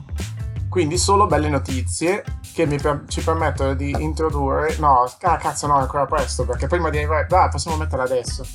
[0.68, 2.22] Quindi solo belle notizie
[2.52, 4.76] che per- ci permettono di introdurre...
[4.78, 7.26] No, ah, cazzo no, è ancora presto perché prima di arrivare...
[7.28, 8.46] Dai, possiamo metterla adesso.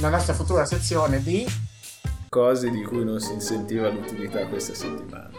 [0.00, 1.46] La nostra futura sezione di...
[2.28, 5.30] Cose di cui non si sentiva l'utilità questa settimana.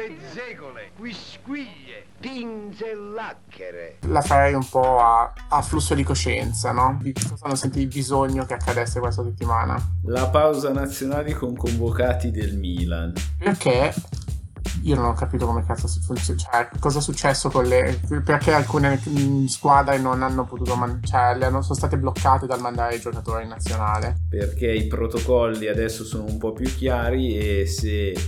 [0.00, 3.98] Bezzecole, quisquiglie, pinze e lacchere.
[4.06, 6.98] La farei un po' a, a flusso di coscienza, no?
[7.02, 9.76] Di cosa non senti il bisogno che accadesse questa settimana?
[10.04, 13.12] La pausa nazionale con convocati del Milan.
[13.36, 13.92] Perché
[14.82, 18.00] io non ho capito come cazzo si funziona, cioè cosa è successo con le...
[18.24, 19.00] perché alcune
[19.46, 23.42] squadre non hanno potuto, man- cioè le hanno, sono state bloccate dal mandare i giocatori
[23.42, 24.16] in nazionale.
[24.28, 28.18] Perché i protocolli adesso sono un po' più chiari e se eh,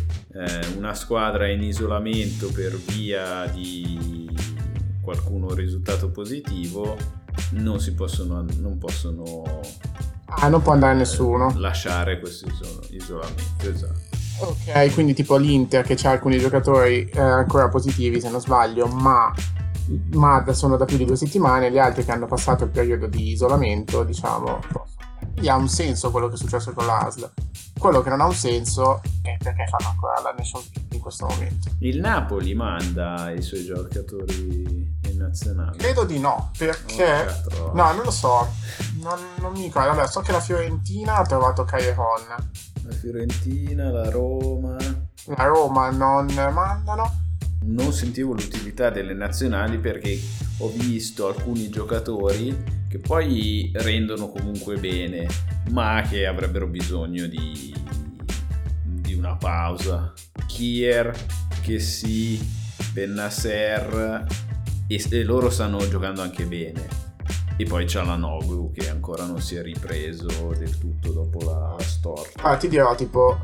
[0.76, 4.28] una squadra è in isolamento per via di
[5.03, 6.97] qualcuno risultato positivo,
[7.53, 8.45] non si possono...
[8.59, 9.61] Non possono
[10.26, 11.53] ah, non può andare nessuno.
[11.57, 12.47] Lasciare questo
[12.91, 14.11] isolamento, esatto.
[14.43, 19.32] Ok, quindi tipo l'Inter che ha alcuni giocatori eh, ancora positivi se non sbaglio, ma,
[20.14, 23.30] ma sono da più di due settimane, gli altri che hanno passato il periodo di
[23.30, 24.59] isolamento, diciamo,
[25.34, 27.30] gli ha un senso quello che è successo con l'ASL.
[27.78, 31.68] Quello che non ha un senso è perché fanno ancora la National League questo momento.
[31.80, 35.76] Il Napoli manda i suoi giocatori in nazionale?
[35.76, 37.26] Credo di no, perché...
[37.61, 38.48] Oh, no, non lo so,
[39.03, 39.94] non, non mi ricordo.
[39.94, 44.76] Vabbè, so che la Fiorentina ha trovato Caieron la Fiorentina, la Roma.
[45.36, 47.20] La Roma non mandano.
[47.64, 50.18] Non sentivo l'utilità delle nazionali perché
[50.59, 55.28] ho visto alcuni giocatori che poi rendono comunque bene,
[55.70, 57.72] ma che avrebbero bisogno di,
[58.82, 60.12] di una pausa.
[60.53, 61.12] Kier,
[61.62, 62.38] che sì,
[62.92, 64.26] Bennasser
[64.86, 67.11] e, e loro stanno giocando anche bene
[67.57, 71.76] e poi c'è la Nogu che ancora non si è ripreso del tutto dopo la
[71.80, 72.42] storta.
[72.42, 73.38] Ah, ti dirò, tipo,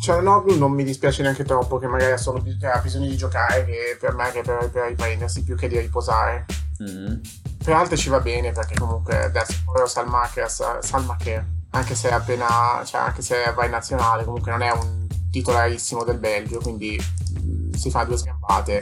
[0.00, 3.96] Cialanoglu non mi dispiace neanche troppo che magari ha, solo, ha bisogno di giocare che
[4.00, 6.46] per me che per, per riprendersi più che di riposare.
[6.82, 7.20] Mm-hmm.
[7.62, 12.82] Per altri ci va bene perché comunque adesso poi Salmacher, Salmacher anche se è appena
[12.84, 17.74] cioè anche se va in nazionale comunque non è un titolarissimo del Belgio quindi mh,
[17.74, 18.76] si fa due sgambate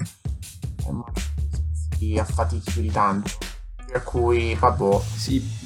[0.86, 1.04] e non
[1.96, 3.30] si affatichi più di tanto
[3.90, 5.00] per cui vabbè.
[5.16, 5.56] Sì,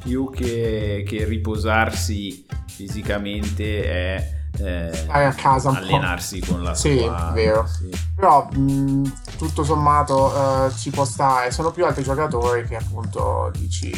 [0.00, 7.66] più che, che riposarsi fisicamente è eh, a casa allenarsi con la sì, sua vero.
[7.66, 7.90] Sì.
[8.16, 11.50] Però mh, tutto sommato uh, ci può stare.
[11.50, 13.92] Sono più altri giocatori che appunto dici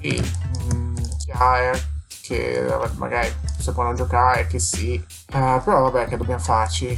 [0.00, 0.20] sì,
[0.72, 0.94] mh,
[2.22, 3.32] che magari
[3.64, 5.02] se può non giocare, che sì.
[5.32, 6.96] Uh, però vabbè, che dobbiamo farci?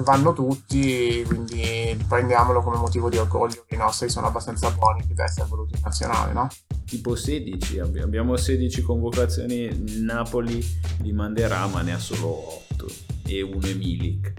[0.00, 5.46] vanno tutti, quindi prendiamolo come motivo di orgoglio i nostri sono abbastanza buoni da essere
[5.46, 6.48] voluti in nazionale, no?
[6.86, 10.64] Tipo 16, abbiamo 16 convocazioni, Napoli
[11.02, 12.86] li manderà ma ne ha solo 8
[13.26, 14.32] e uno è Milik.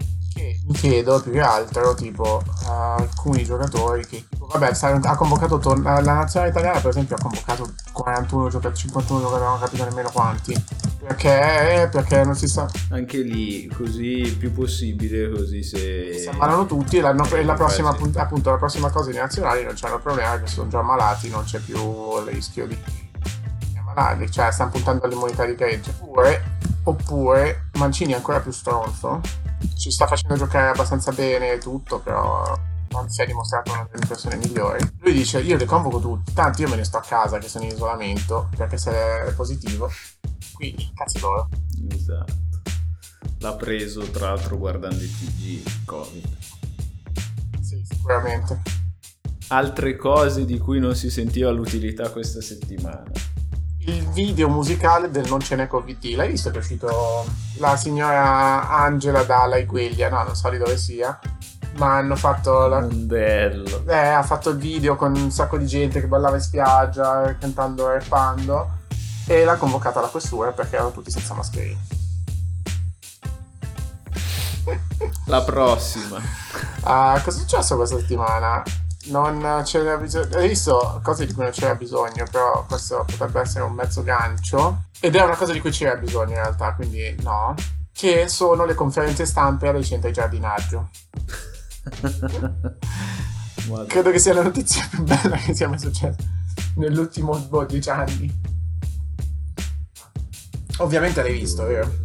[0.66, 4.72] Mi chiedo più che altro tipo uh, alcuni giocatori che vabbè
[5.02, 9.58] ha convocato la nazionale italiana per esempio ha convocato 41 giocatori 51 giocatori non ho
[9.58, 10.64] capito nemmeno quanti
[11.04, 11.86] perché?
[11.92, 12.66] Perché non si sa.
[12.88, 16.14] Anche lì, così più possibile, così se.
[16.14, 19.74] Si ammalano tutti e la, e la prossima, appunto, la prossima cosa di nazionali non
[19.74, 21.76] c'è il problema che sono già ammalati, non c'è più
[22.20, 22.78] il rischio di
[23.94, 25.94] settimanali, cioè stanno puntando all'immunità di gregge.
[26.00, 29.20] Oppure, oppure Mancini è ancora più stronzo,
[29.76, 32.56] ci sta facendo giocare abbastanza bene tutto, però
[32.90, 34.78] non si è dimostrato una delle persone migliori.
[35.00, 37.64] Lui dice: Io le convoco tutti, tanto io me ne sto a casa che sono
[37.64, 39.90] in isolamento, perché se è positivo,
[40.54, 41.48] quindi cazzi loro.
[41.90, 42.42] Esatto.
[43.38, 46.36] L'ha preso tra l'altro guardando il TG Covid.
[47.60, 48.62] Sì, sicuramente.
[49.48, 53.10] Altre cose di cui non si sentiva l'utilità questa settimana.
[53.86, 57.26] Il video musicale del Non ce n'è Covid, l'hai visto che è uscito
[57.58, 61.18] la signora Angela Dalla Igueglia, no, non so di dove sia,
[61.76, 62.80] ma hanno fatto la...
[62.80, 63.84] Mondello.
[63.86, 67.90] Eh, ha fatto il video con un sacco di gente che ballava in spiaggia, cantando
[67.90, 68.70] e rappando,
[69.26, 71.80] e l'ha convocata alla questura perché erano tutti senza mascherine.
[75.26, 76.18] La prossima.
[76.82, 78.62] Ah, cosa è successo questa settimana?
[79.06, 80.36] Non c'era bisogno.
[80.36, 84.84] Hai visto cose di cui non c'era bisogno, però questo potrebbe essere un mezzo gancio.
[85.00, 87.54] Ed è una cosa di cui c'era bisogno in realtà, quindi no.
[87.92, 90.88] Che sono le conferenze stampe dei centri di giardinaggio.
[93.86, 96.42] Credo che sia la notizia più bella che sia mai successa
[96.76, 98.42] nell'ultimo 12 anni.
[100.78, 102.03] Ovviamente l'hai visto, vero?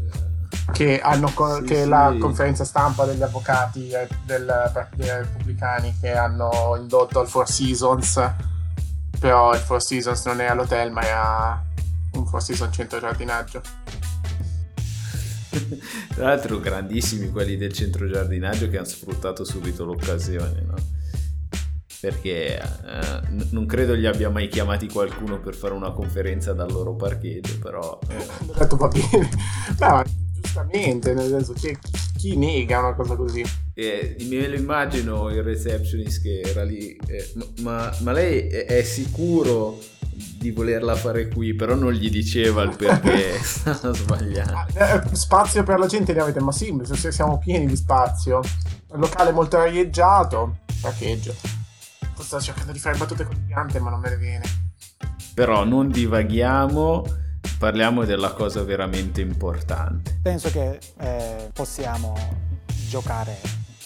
[0.72, 1.88] Che, hanno Sì, che sì.
[1.88, 3.90] la conferenza stampa degli avvocati
[4.26, 8.22] del Partito Repubblicani che hanno indotto al Four Seasons,
[9.20, 11.64] però il Four Seasons non è all'hotel ma era
[12.14, 13.62] un Four Seasons centro giardinaggio.
[16.14, 20.76] Tra l'altro grandissimi quelli del centro giardinaggio che hanno sfruttato subito l'occasione, no?
[22.00, 26.72] Perché eh, n- non credo gli abbia mai chiamati qualcuno per fare una conferenza dal
[26.72, 28.26] loro parcheggio, però eh,
[28.58, 29.30] detto va bene,
[29.80, 30.04] no,
[30.50, 31.78] giustamente, nel senso che
[32.18, 33.44] chi nega una cosa così?
[33.76, 39.80] eh, me lo immagino il receptionist che era lì, eh, ma, ma- lei è, sicuro
[40.12, 44.66] di volerla fare qui, però non gli diceva il perché stava sbagliando.
[44.74, 46.76] Eh, spazio per la gente ne avete, ma sì,
[47.10, 48.42] siamo pieni di spazio.
[48.92, 51.34] Il locale molto arieggiato, parcheggio.
[52.18, 54.46] Sto cercando di fare battute con le piante, ma non me ne viene.
[55.34, 57.06] Però non divaghiamo,
[57.60, 60.18] parliamo della cosa veramente importante.
[60.24, 62.14] Penso che eh, possiamo
[62.88, 63.36] giocare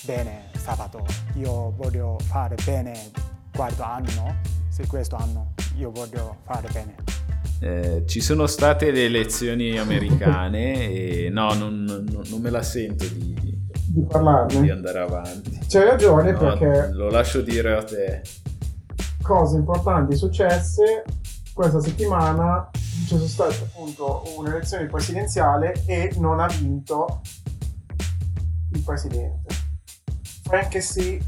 [0.06, 1.04] bene sabato.
[1.36, 3.10] Io voglio fare bene
[3.54, 4.36] quarto anno,
[4.70, 6.96] sì questo anno io voglio fare bene.
[7.60, 13.06] Eh, ci sono state le elezioni americane e no, non, non- non me la sento
[13.08, 14.06] di, Di
[14.62, 15.60] di andare avanti.
[15.68, 18.22] C'hai ragione No, perché Lo lascio dire a te.
[19.22, 21.04] cose importanti successe
[21.54, 22.70] questa settimana.
[23.06, 27.22] Sono state appunto un'elezione presidenziale e non ha vinto
[28.72, 29.56] il presidente.
[30.44, 31.20] Frank sì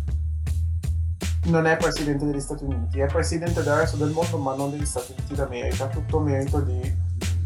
[1.46, 4.86] non è presidente degli Stati Uniti, è presidente del resto del mondo ma non degli
[4.86, 7.04] Stati Uniti d'America, tutto merito di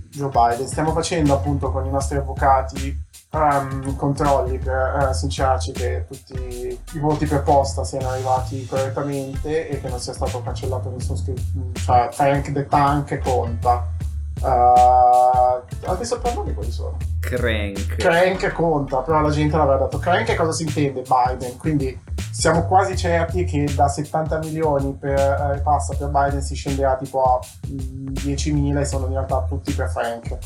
[0.09, 0.67] Joe Biden.
[0.67, 7.25] Stiamo facendo appunto con i nostri avvocati ehm, controlli per sincerarci che tutti i voti
[7.25, 12.51] per posta siano arrivati correttamente e che non sia stato cancellato nessun scritto, cioè Frank
[12.51, 13.97] the Tank conta.
[14.41, 16.97] Uh, adesso parliamo quali sono.
[17.19, 17.95] Crank.
[17.97, 19.99] Crank conta, però la gente l'aveva detto.
[19.99, 21.01] Crank cosa si intende?
[21.01, 21.57] Biden.
[21.57, 21.99] Quindi
[22.31, 27.23] siamo quasi certi che da 70 milioni per eh, passa per Biden si scenderà tipo
[27.23, 30.37] a mm, 10.000 e sono in realtà tutti per Frank.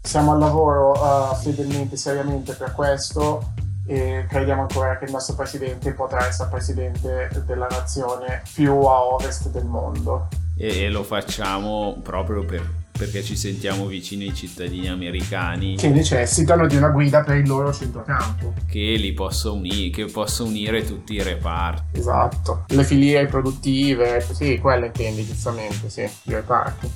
[0.00, 3.54] Siamo al lavoro eh, fedelmente, seriamente per questo
[3.86, 9.48] e crediamo ancora che il nostro presidente potrà essere presidente della nazione più a ovest
[9.48, 10.28] del mondo.
[10.56, 16.66] E, e lo facciamo proprio per- perché ci sentiamo vicini ai cittadini americani Che necessitano
[16.66, 18.54] di una guida per il loro centrocampo.
[18.68, 21.98] che li possa unire, che possa unire tutti i reparti.
[21.98, 22.64] Esatto.
[22.68, 26.90] Le filiere produttive, sì, quelle intendi giustamente, sì, i reparti.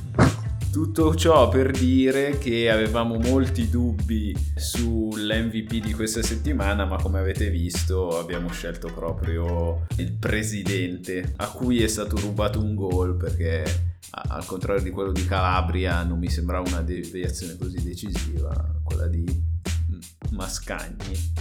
[0.70, 7.48] Tutto ciò per dire che avevamo molti dubbi sull'MVP di questa settimana, ma come avete
[7.48, 14.44] visto abbiamo scelto proprio il presidente a cui è stato rubato un gol perché al
[14.46, 18.52] contrario di quello di Calabria non mi sembrava una deviazione così decisiva,
[18.82, 21.32] quella di mm, Mascagni.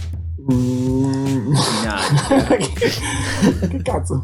[0.52, 1.54] Mm.
[3.68, 4.22] Che cazzo?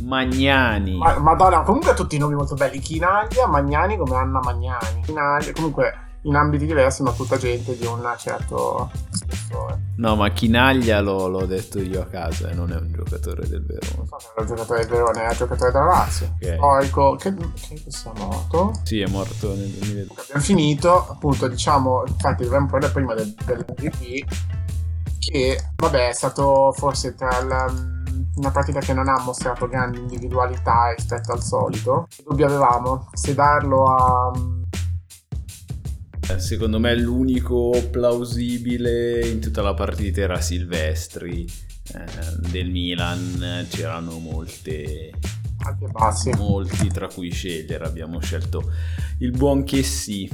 [0.00, 0.96] Magnani.
[0.96, 2.78] Ma- Madonna, comunque tutti i nomi molto belli.
[2.80, 5.02] Chinaglia, Magnani come Anna Magnani.
[5.02, 5.92] Chinaglia, comunque
[6.22, 9.90] in ambiti diversi, ma tutta gente di un certo spessore.
[9.96, 13.64] No, ma Chinaglia l'ho, l'ho detto io a casa e non è un giocatore del
[13.64, 14.08] Verona.
[14.08, 16.36] Non era il giocatore del Verone, era il giocatore della Lazio.
[16.40, 16.54] Ok.
[16.54, 18.72] Storico, che, che sia morto.
[18.84, 20.22] Sì, è morto nel 2002.
[20.22, 24.26] abbiamo finito, appunto, diciamo, infatti dovremmo parlare prima del, dell'MVP,
[25.18, 28.00] che, vabbè, è stato forse tra il
[28.34, 32.06] una partita che non ha mostrato grandi individualità rispetto al solito.
[32.08, 33.08] Che dubbio avevamo?
[33.12, 34.61] Se darlo a eh,
[36.38, 41.46] secondo me l'unico plausibile in tutta la partita era Silvestri
[41.94, 45.10] eh, del Milan, c'erano molte
[46.36, 48.70] molti tra cui scegliere, abbiamo scelto
[49.18, 50.30] il buon che sì.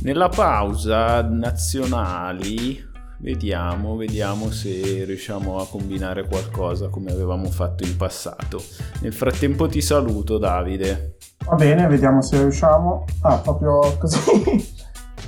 [0.00, 8.62] Nella pausa nazionali vediamo, vediamo se riusciamo a combinare qualcosa come avevamo fatto in passato.
[9.00, 11.18] Nel frattempo ti saluto Davide.
[11.44, 13.04] Va bene, vediamo se riusciamo.
[13.22, 14.80] Ah, proprio così.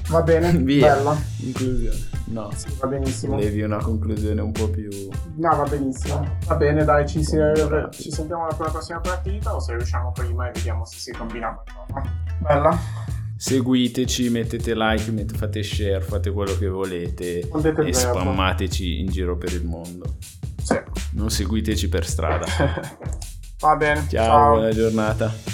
[0.09, 0.95] Va bene, Via.
[0.95, 1.17] bella.
[1.41, 2.13] Inclusione.
[2.27, 3.35] No, sì, va benissimo.
[3.35, 4.89] Volevi una conclusione un po' più...
[5.37, 6.39] No, va benissimo.
[6.47, 7.37] Va bene, dai, ci, si...
[7.91, 11.55] ci sentiamo per la prossima partita o se riusciamo prima e vediamo se si combina
[11.85, 12.13] qualcosa.
[12.41, 12.79] Bella.
[13.37, 19.53] Seguiteci, mettete like, mettete, fate share, fate quello che volete e spammateci in giro per
[19.53, 20.17] il mondo.
[20.63, 20.81] Sì.
[21.13, 22.47] Non seguiteci per strada.
[23.61, 24.07] Va bene.
[24.09, 24.53] Ciao, ciao.
[24.55, 25.54] buona giornata.